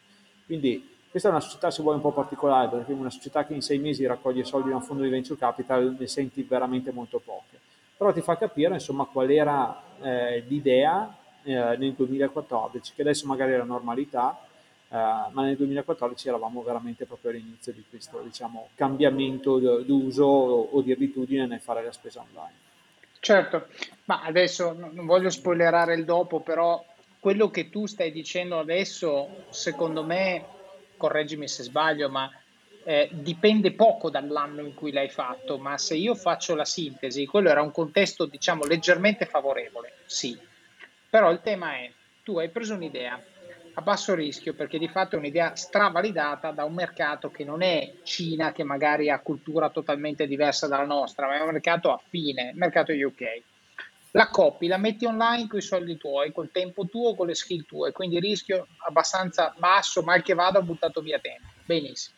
[0.47, 3.63] Quindi questa è una società, se vuoi, un po' particolare, perché una società che in
[3.63, 7.61] sei mesi raccoglie soldi da un fondo di venture capital, ne senti veramente molto poche.
[7.97, 13.53] Però ti fa capire, insomma, qual era eh, l'idea eh, nel 2014, che adesso magari
[13.53, 14.41] è la normalità,
[14.99, 21.47] ma nel 2014 eravamo veramente proprio all'inizio di questo, diciamo, cambiamento d'uso o di abitudine
[21.47, 22.63] nel fare la spesa online.
[23.19, 23.67] Certo,
[24.05, 26.85] ma adesso non voglio spoilerare il dopo, però
[27.19, 30.45] quello che tu stai dicendo adesso, secondo me,
[30.97, 32.31] correggimi se sbaglio, ma
[32.85, 37.49] eh, dipende poco dall'anno in cui l'hai fatto, ma se io faccio la sintesi, quello
[37.49, 40.39] era un contesto, diciamo, leggermente favorevole, sì.
[41.09, 41.91] Però il tema è,
[42.23, 43.21] tu hai preso un'idea
[43.75, 47.95] a basso rischio, perché di fatto è un'idea stravalidata da un mercato che non è
[48.03, 52.93] Cina, che magari ha cultura totalmente diversa dalla nostra, ma è un mercato affine, mercato
[52.93, 53.43] UK
[54.17, 57.65] la copi, la metti online con i soldi tuoi, col tempo tuo, con le skill
[57.65, 61.49] tue, quindi rischio abbastanza basso, mal che vada buttato via tempo.
[61.65, 62.17] Benissimo.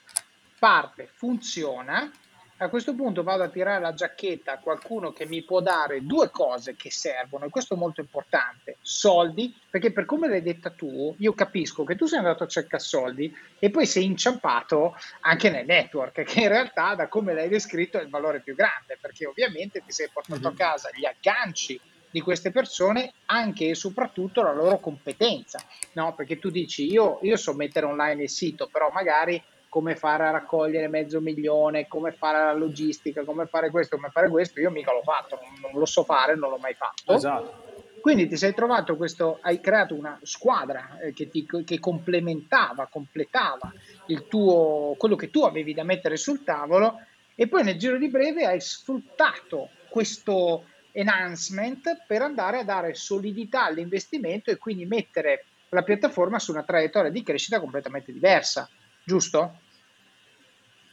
[0.58, 2.10] Parte, funziona.
[2.58, 6.30] A questo punto vado a tirare la giacchetta a qualcuno che mi può dare due
[6.30, 11.14] cose che servono, e questo è molto importante, soldi, perché per come l'hai detta tu,
[11.18, 15.66] io capisco che tu sei andato a cercare soldi e poi sei inciampato anche nel
[15.66, 19.82] network, che in realtà da come l'hai descritto è il valore più grande, perché ovviamente
[19.84, 20.56] ti sei portato a mhm.
[20.56, 21.78] casa gli agganci
[22.10, 26.14] di queste persone anche e soprattutto la loro competenza, no?
[26.14, 29.42] Perché tu dici io, io so mettere online il sito, però magari
[29.76, 34.30] come fare a raccogliere mezzo milione, come fare la logistica, come fare questo, come fare
[34.30, 37.12] questo, io mica l'ho fatto, non, non lo so fare, non l'ho mai fatto.
[37.12, 37.74] Esatto.
[38.00, 43.70] Quindi ti sei trovato questo, hai creato una squadra eh, che, ti, che complementava, completava
[44.06, 46.98] il tuo, quello che tu avevi da mettere sul tavolo
[47.34, 53.66] e poi nel giro di breve hai sfruttato questo enhancement per andare a dare solidità
[53.66, 58.66] all'investimento e quindi mettere la piattaforma su una traiettoria di crescita completamente diversa,
[59.04, 59.64] giusto?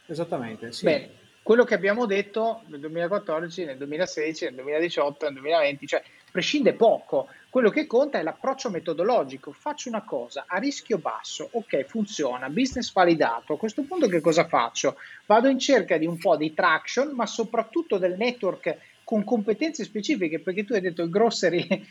[0.05, 0.85] Esattamente, sì.
[0.85, 1.09] Bene,
[1.43, 7.27] quello che abbiamo detto nel 2014, nel 2016, nel 2018, nel 2020, cioè prescinde poco.
[7.49, 9.51] Quello che conta è l'approccio metodologico.
[9.51, 13.53] Faccio una cosa a rischio basso, ok, funziona, business validato.
[13.53, 14.97] A questo punto che cosa faccio?
[15.25, 20.39] Vado in cerca di un po' di traction, ma soprattutto del network con competenze specifiche,
[20.39, 21.85] perché tu hai detto il grocery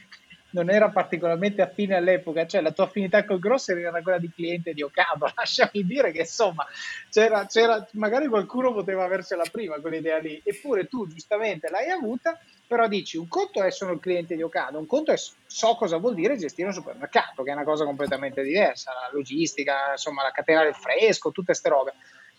[0.53, 4.73] non era particolarmente affine all'epoca, cioè la tua affinità col grosso era quella di cliente
[4.73, 6.67] di Ocado, lasciami dire che insomma
[7.11, 12.89] c'era, c'era, magari qualcuno poteva avercela prima quell'idea lì, eppure tu giustamente l'hai avuta, però
[12.89, 16.15] dici un conto è sono il cliente di Ocado, un conto è so cosa vuol
[16.15, 20.63] dire gestire un supermercato, che è una cosa completamente diversa, la logistica, insomma la catena
[20.63, 21.93] del fresco, tutte queste robe.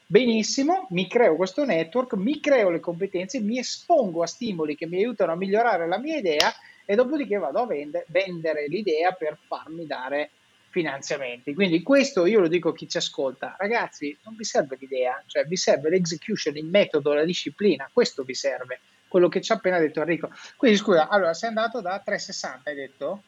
[0.05, 4.97] Benissimo, mi creo questo network, mi creo le competenze, mi espongo a stimoli che mi
[4.97, 6.53] aiutano a migliorare la mia idea
[6.85, 10.31] e dopodiché vado a vende, vendere l'idea per farmi dare
[10.73, 11.53] finanziamenti.
[11.53, 15.45] Quindi questo io lo dico a chi ci ascolta, ragazzi, non vi serve l'idea, cioè
[15.45, 19.77] vi serve l'execution, il metodo, la disciplina, questo vi serve, quello che ci ha appena
[19.77, 20.31] detto Enrico.
[20.57, 23.23] Quindi scusa, allora sei andato da 360, hai detto?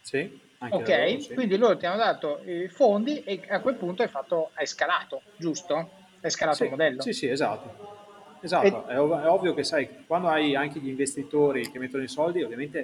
[0.00, 0.40] Sì.
[0.58, 1.34] ok, loro, sì.
[1.34, 5.22] quindi loro ti hanno dato i fondi e a quel punto hai, fatto, hai scalato,
[5.36, 5.90] giusto?
[6.20, 7.02] Hai scalato sì, il modello.
[7.02, 7.99] Sì, sì, esatto.
[8.40, 8.92] Esatto, e...
[8.92, 12.42] è, ov- è, ovvio che sai, quando hai anche gli investitori che mettono i soldi,
[12.42, 12.78] ovviamente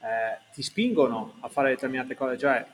[0.00, 2.66] eh, ti spingono a fare determinate cose, cioè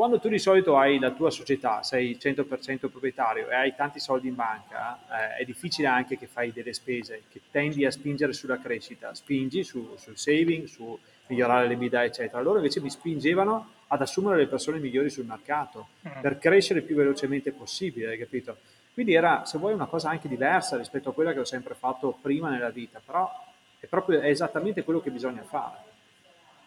[0.00, 4.28] quando tu di solito hai la tua società, sei 100% proprietario e hai tanti soldi
[4.28, 4.98] in banca,
[5.36, 9.62] eh, è difficile anche che fai delle spese, che tendi a spingere sulla crescita, spingi
[9.62, 12.40] su, sul saving, su migliorare le l'EBITDA, eccetera.
[12.40, 16.20] Loro invece mi spingevano ad assumere le persone migliori sul mercato mm.
[16.22, 18.56] per crescere il più velocemente possibile, hai capito?
[19.00, 22.18] Quindi era, se vuoi, una cosa anche diversa rispetto a quella che ho sempre fatto
[22.20, 23.30] prima nella vita, però
[23.78, 25.76] è proprio è esattamente quello che bisogna fare.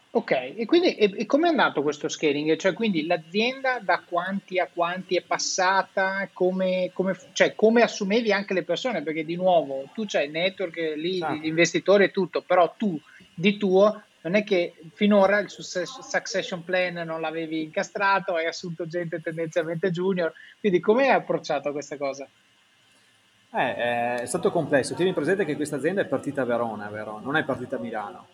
[0.10, 2.56] Ok, e quindi e, e come è andato questo scaling?
[2.56, 8.56] Cioè, quindi l'azienda da quanti a quanti è passata, come, come, cioè, come assumevi anche
[8.56, 9.04] le persone?
[9.04, 11.36] Perché di nuovo tu c'hai il network lì, certo.
[11.36, 13.00] gli investitori e tutto, però tu
[13.32, 19.22] di tuo non è che finora il succession plan non l'avevi incastrato, hai assunto gente
[19.22, 22.28] tendenzialmente junior, quindi come hai approcciato questa cosa?
[23.56, 27.20] Eh, è stato complesso, tieni presente che questa azienda è partita a Verona, vero?
[27.22, 28.28] non è partita a Milano.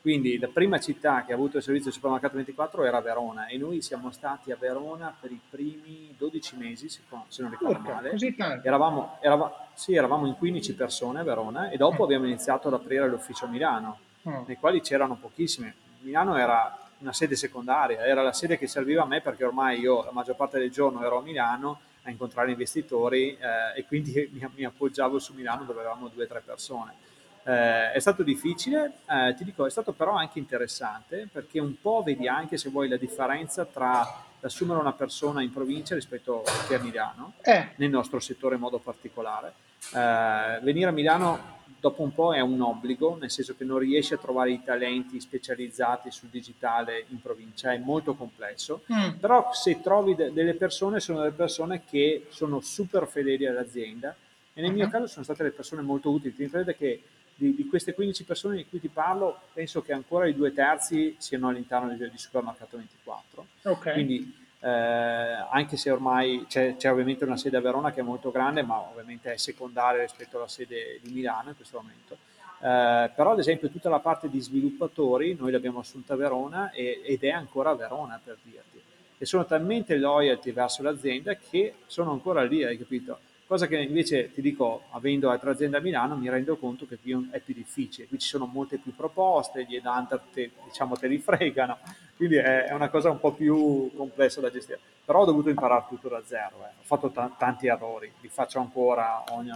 [0.00, 3.82] Quindi la prima città che ha avuto il servizio supermercato 24 era Verona e noi
[3.82, 8.10] siamo stati a Verona per i primi 12 mesi, se non ricordo Urca, male.
[8.10, 8.66] Così tanto.
[8.66, 12.04] Eravamo, eravamo, sì, eravamo in 15 persone a Verona e dopo mm.
[12.04, 14.42] abbiamo iniziato ad aprire l'ufficio a Milano mm.
[14.46, 15.74] nei quali c'erano pochissime.
[16.00, 20.04] Milano era una sede secondaria, era la sede che serviva a me perché ormai io
[20.04, 24.46] la maggior parte del giorno ero a Milano a incontrare investitori eh, e quindi mi,
[24.54, 26.94] mi, appoggiavo su Milano dove avevamo due o tre persone.
[27.42, 32.02] Eh, è stato difficile, eh, ti dico, è stato però anche interessante perché un po'
[32.04, 36.74] vedi anche se vuoi la differenza tra assumere una persona in provincia rispetto a che
[36.74, 37.70] a Milano, eh.
[37.76, 39.52] nel nostro settore in modo particolare.
[39.94, 44.12] Eh, venire a Milano dopo un po' è un obbligo, nel senso che non riesci
[44.12, 49.18] a trovare i talenti specializzati sul digitale in provincia, è molto complesso, mm.
[49.18, 54.14] però se trovi de- delle persone, sono delle persone che sono super fedeli all'azienda
[54.52, 54.76] e nel uh-huh.
[54.76, 56.34] mio caso sono state le persone molto utili.
[56.34, 57.02] Ti crede che
[57.34, 61.16] di, di, queste 15 persone di cui ti parlo, penso che ancora i due terzi
[61.18, 63.46] siano all'interno di, di Supermercato 24.
[63.62, 63.92] Okay.
[63.94, 68.30] Quindi eh, anche se ormai c'è, c'è, ovviamente una sede a Verona che è molto
[68.30, 72.16] grande, ma ovviamente è secondaria rispetto alla sede di Milano in questo momento.
[72.62, 77.00] Eh, però ad esempio tutta la parte di sviluppatori noi l'abbiamo assunta a Verona e,
[77.04, 78.82] ed è ancora a Verona per dirti.
[79.16, 83.18] E sono talmente loyalty verso l'azienda che sono ancora lì, hai capito?
[83.50, 87.30] Cosa che invece ti dico, avendo altre aziende a Milano, mi rendo conto che qui
[87.32, 91.18] è più difficile, qui ci sono molte più proposte, gli headhunter te, diciamo, te li
[91.18, 91.78] fregano,
[92.14, 94.78] quindi è, una cosa un po' più complessa da gestire.
[95.04, 96.78] Però ho dovuto imparare tutto da zero, eh.
[96.78, 99.50] ho fatto t- tanti errori, li faccio ancora ogni,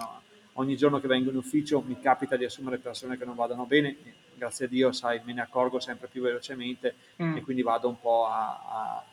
[0.55, 3.97] ogni, giorno che vengo in ufficio, mi capita di assumere persone che non vadano bene,
[4.35, 7.37] grazie a Dio, sai, me ne accorgo sempre più velocemente mm.
[7.37, 9.05] e quindi vado un po' a, a,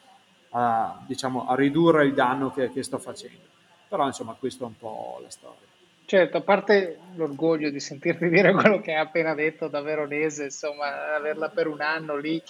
[0.49, 3.51] a, diciamo, a ridurre il danno che, che sto facendo
[3.91, 5.67] però insomma questo è un po' la storia.
[6.05, 11.13] Certo, a parte l'orgoglio di sentirti dire quello che hai appena detto da veronese, insomma,
[11.13, 12.41] averla per un anno lì.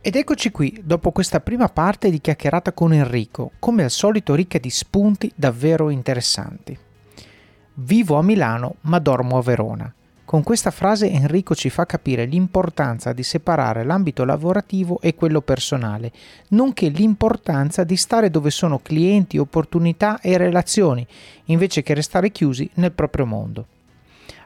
[0.00, 4.58] Ed eccoci qui, dopo questa prima parte di chiacchierata con Enrico, come al solito ricca
[4.58, 6.76] di spunti davvero interessanti.
[7.74, 9.94] Vivo a Milano ma dormo a Verona.
[10.24, 16.12] Con questa frase Enrico ci fa capire l'importanza di separare l'ambito lavorativo e quello personale,
[16.50, 21.06] nonché l'importanza di stare dove sono clienti, opportunità e relazioni,
[21.46, 23.66] invece che restare chiusi nel proprio mondo.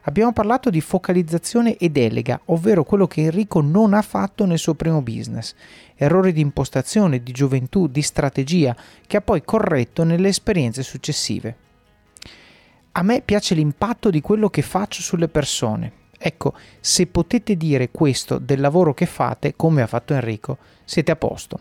[0.05, 4.75] Abbiamo parlato di focalizzazione e delega, ovvero quello che Enrico non ha fatto nel suo
[4.75, 5.55] primo business.
[5.95, 8.75] Errori di impostazione, di gioventù, di strategia,
[9.07, 11.66] che ha poi corretto nelle esperienze successive
[12.99, 15.93] a me piace l'impatto di quello che faccio sulle persone.
[16.17, 21.17] Ecco, se potete dire questo del lavoro che fate, come ha fatto Enrico, siete a
[21.17, 21.61] posto.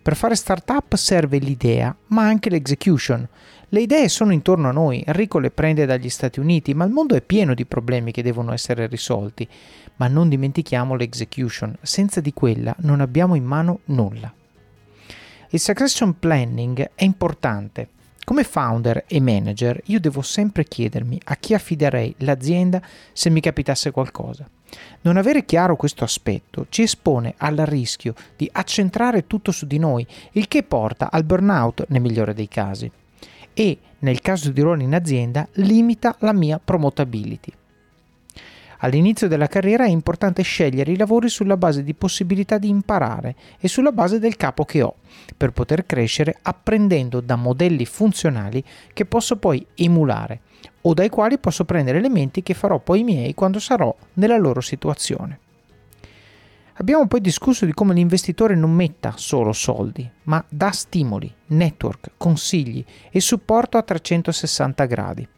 [0.00, 3.28] Per fare startup serve l'idea, ma anche l'execution.
[3.68, 7.16] Le idee sono intorno a noi, Enrico le prende dagli Stati Uniti, ma il mondo
[7.16, 9.46] è pieno di problemi che devono essere risolti.
[9.96, 14.32] Ma non dimentichiamo l'execution, senza di quella non abbiamo in mano nulla.
[15.50, 17.88] Il succession planning è importante.
[18.28, 22.78] Come founder e manager io devo sempre chiedermi a chi affiderei l'azienda
[23.10, 24.46] se mi capitasse qualcosa.
[25.00, 30.06] Non avere chiaro questo aspetto ci espone al rischio di accentrare tutto su di noi,
[30.32, 32.92] il che porta al burnout nel migliore dei casi
[33.54, 37.50] e, nel caso di ruolo in azienda, limita la mia promotability.
[38.78, 43.66] All'inizio della carriera è importante scegliere i lavori sulla base di possibilità di imparare e
[43.66, 44.96] sulla base del capo che ho,
[45.36, 48.62] per poter crescere apprendendo da modelli funzionali
[48.92, 50.40] che posso poi emulare
[50.82, 55.40] o dai quali posso prendere elementi che farò poi miei quando sarò nella loro situazione.
[56.74, 62.84] Abbiamo poi discusso di come l'investitore non metta solo soldi, ma dà stimoli, network, consigli
[63.10, 65.28] e supporto a 360 gradi.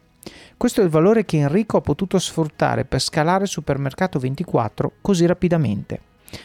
[0.61, 5.99] Questo è il valore che Enrico ha potuto sfruttare per scalare Supermercato 24 così rapidamente.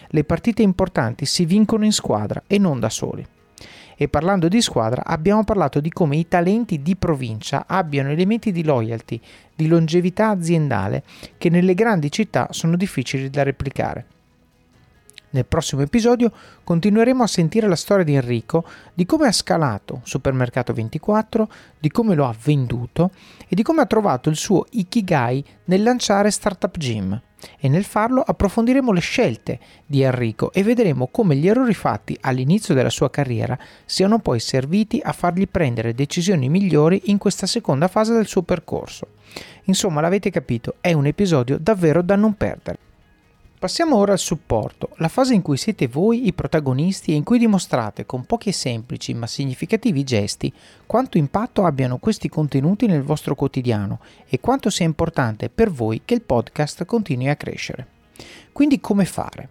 [0.06, 3.22] Le partite importanti si vincono in squadra e non da soli.
[3.94, 8.64] E parlando di squadra abbiamo parlato di come i talenti di provincia abbiano elementi di
[8.64, 9.20] loyalty,
[9.54, 11.02] di longevità aziendale
[11.36, 14.06] che nelle grandi città sono difficili da replicare.
[15.28, 16.32] Nel prossimo episodio
[16.64, 18.64] continueremo a sentire la storia di Enrico,
[18.94, 21.48] di come ha scalato Supermercato 24,
[21.78, 23.10] di come lo ha venduto
[23.49, 27.20] e di come ha trovato il suo Ikigai nel lanciare Startup Gym.
[27.61, 32.74] E nel farlo approfondiremo le scelte di Enrico e vedremo come gli errori fatti all'inizio
[32.74, 38.14] della sua carriera siano poi serviti a fargli prendere decisioni migliori in questa seconda fase
[38.14, 39.09] del suo percorso.
[39.64, 42.78] Insomma, l'avete capito, è un episodio davvero da non perdere.
[43.59, 47.38] Passiamo ora al supporto, la fase in cui siete voi i protagonisti e in cui
[47.38, 50.52] dimostrate con pochi e semplici ma significativi gesti
[50.84, 56.12] quanto impatto abbiano questi contenuti nel vostro quotidiano e quanto sia importante per voi che
[56.12, 57.86] il podcast continui a crescere.
[58.52, 59.48] Quindi come fare?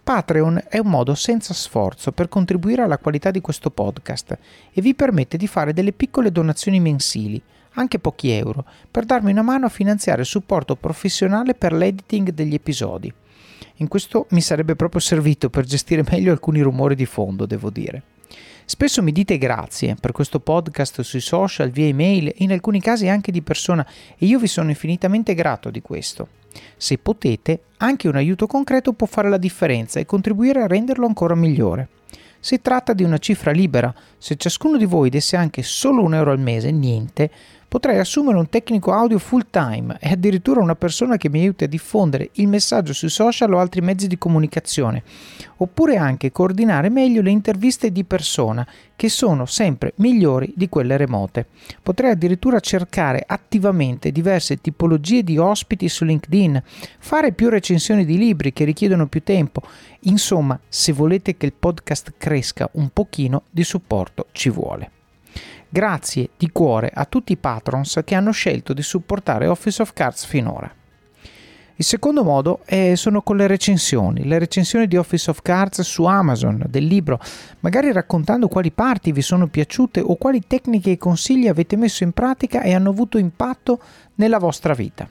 [0.05, 4.39] Patreon è un modo senza sforzo per contribuire alla qualità di questo podcast
[4.71, 7.41] e vi permette di fare delle piccole donazioni mensili,
[7.73, 12.53] anche pochi euro, per darmi una mano a finanziare il supporto professionale per l'editing degli
[12.53, 13.13] episodi.
[13.77, 18.03] In questo mi sarebbe proprio servito per gestire meglio alcuni rumori di fondo, devo dire.
[18.67, 23.31] Spesso mi dite grazie per questo podcast sui social, via email in alcuni casi anche
[23.33, 23.87] di persona
[24.17, 26.29] e io vi sono infinitamente grato di questo.
[26.77, 31.35] Se potete, anche un aiuto concreto può fare la differenza e contribuire a renderlo ancora
[31.35, 31.89] migliore.
[32.41, 36.31] Si tratta di una cifra libera, se ciascuno di voi desse anche solo un euro
[36.31, 37.31] al mese, niente,
[37.75, 41.67] Potrei assumere un tecnico audio full time e addirittura una persona che mi aiuti a
[41.67, 45.03] diffondere il messaggio sui social o altri mezzi di comunicazione,
[45.57, 48.65] oppure anche coordinare meglio le interviste di persona,
[48.95, 51.49] che sono sempre migliori di quelle remote.
[51.83, 56.63] Potrei addirittura cercare attivamente diverse tipologie di ospiti su LinkedIn,
[57.01, 59.63] fare più recensioni di libri che richiedono più tempo.
[60.03, 64.94] Insomma, se volete che il podcast cresca un pochino, di supporto ci vuole.
[65.75, 70.25] Grazie di cuore a tutti i patrons che hanno scelto di supportare Office of Cards
[70.25, 70.73] finora.
[71.75, 76.05] Il secondo modo è, sono con le recensioni, le recensioni di Office of Cards su
[76.05, 77.19] Amazon del libro,
[77.59, 82.13] magari raccontando quali parti vi sono piaciute o quali tecniche e consigli avete messo in
[82.13, 83.81] pratica e hanno avuto impatto
[84.15, 85.09] nella vostra vita.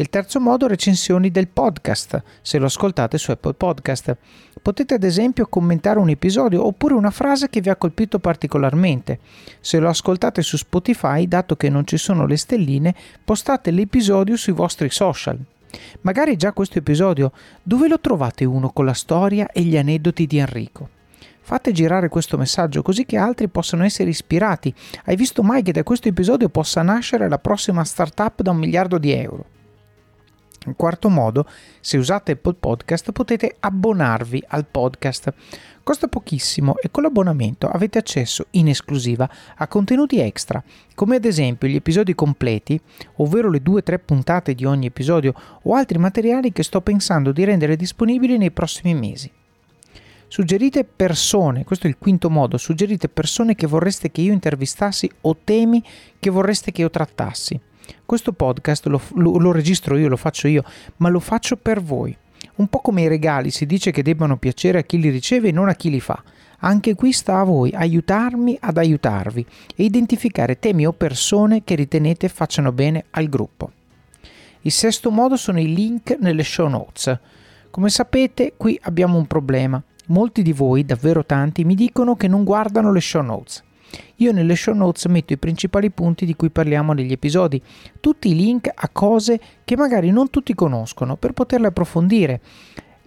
[0.00, 4.16] Il terzo modo, recensioni del podcast, se lo ascoltate su Apple Podcast.
[4.62, 9.18] Potete ad esempio commentare un episodio oppure una frase che vi ha colpito particolarmente.
[9.60, 14.54] Se lo ascoltate su Spotify, dato che non ci sono le stelline, postate l'episodio sui
[14.54, 15.38] vostri social.
[16.00, 17.32] Magari già questo episodio,
[17.62, 20.88] dove lo trovate uno con la storia e gli aneddoti di Enrico?
[21.42, 24.72] Fate girare questo messaggio così che altri possano essere ispirati.
[25.04, 28.96] Hai visto mai che da questo episodio possa nascere la prossima startup da un miliardo
[28.96, 29.58] di euro?
[30.66, 31.46] In quarto modo,
[31.80, 35.32] se usate Apple Podcast potete abbonarvi al podcast.
[35.82, 40.62] Costa pochissimo e con l'abbonamento avete accesso in esclusiva a contenuti extra,
[40.94, 42.78] come ad esempio gli episodi completi,
[43.16, 45.32] ovvero le 2-3 puntate di ogni episodio
[45.62, 49.32] o altri materiali che sto pensando di rendere disponibili nei prossimi mesi.
[50.28, 55.38] Suggerite persone, questo è il quinto modo, suggerite persone che vorreste che io intervistassi o
[55.42, 55.82] temi
[56.20, 57.60] che vorreste che io trattassi.
[58.04, 60.64] Questo podcast lo, lo, lo registro io, lo faccio io,
[60.96, 62.16] ma lo faccio per voi.
[62.56, 65.52] Un po' come i regali, si dice che debbano piacere a chi li riceve e
[65.52, 66.22] non a chi li fa.
[66.62, 72.28] Anche qui sta a voi aiutarmi ad aiutarvi e identificare temi o persone che ritenete
[72.28, 73.72] facciano bene al gruppo.
[74.62, 77.18] Il sesto modo sono i link nelle show notes.
[77.70, 79.82] Come sapete, qui abbiamo un problema.
[80.08, 83.62] Molti di voi, davvero tanti, mi dicono che non guardano le show notes.
[84.16, 87.60] Io nelle show notes metto i principali punti di cui parliamo negli episodi,
[88.00, 92.40] tutti i link a cose che magari non tutti conoscono per poterle approfondire.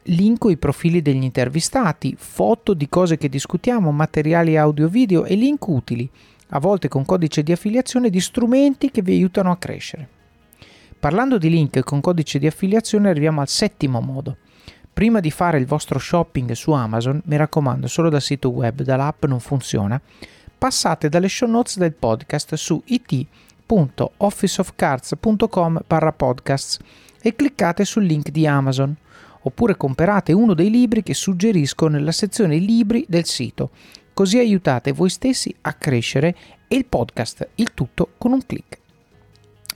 [0.08, 6.10] Linko i profili degli intervistati, foto di cose che discutiamo, materiali audio-video e link utili,
[6.50, 10.08] a volte con codice di affiliazione di strumenti che vi aiutano a crescere.
[11.00, 14.38] Parlando di link con codice di affiliazione arriviamo al settimo modo.
[14.94, 19.26] Prima di fare il vostro shopping su Amazon, mi raccomando, solo dal sito web, dall'app
[19.26, 20.00] non funziona,
[20.64, 25.82] passate dalle show notes del podcast su it.officeofcards.com
[26.16, 26.80] podcasts
[27.22, 28.96] e cliccate sul link di Amazon.
[29.42, 33.72] Oppure comprate uno dei libri che suggerisco nella sezione libri del sito,
[34.14, 36.34] così aiutate voi stessi a crescere
[36.70, 38.80] e il podcast, il tutto con un clic.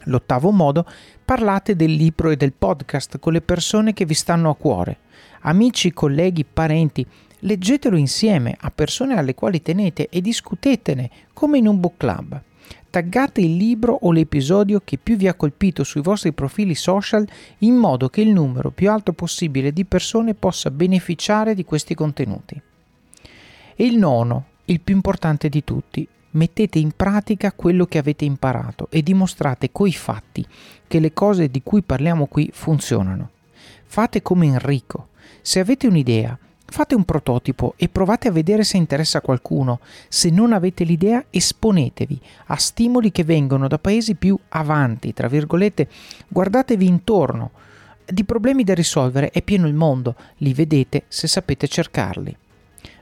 [0.06, 0.86] L'ottavo modo,
[1.26, 5.00] parlate del libro e del podcast con le persone che vi stanno a cuore,
[5.42, 7.06] amici, colleghi, parenti,
[7.42, 12.42] Leggetelo insieme a persone alle quali tenete e discutetene come in un book club.
[12.90, 17.28] Taggate il libro o l'episodio che più vi ha colpito sui vostri profili social
[17.60, 22.60] in modo che il numero più alto possibile di persone possa beneficiare di questi contenuti.
[23.76, 28.88] E il nono, il più importante di tutti, mettete in pratica quello che avete imparato
[28.90, 30.44] e dimostrate coi fatti
[30.88, 33.30] che le cose di cui parliamo qui funzionano.
[33.86, 35.10] Fate come Enrico.
[35.42, 36.38] Se avete un'idea,
[36.70, 39.80] Fate un prototipo e provate a vedere se interessa a qualcuno.
[40.10, 45.88] Se non avete l'idea, esponetevi a stimoli che vengono da paesi più avanti, tra virgolette.
[46.28, 47.52] Guardatevi intorno.
[48.06, 52.38] Di problemi da risolvere è pieno il mondo, li vedete se sapete cercarli.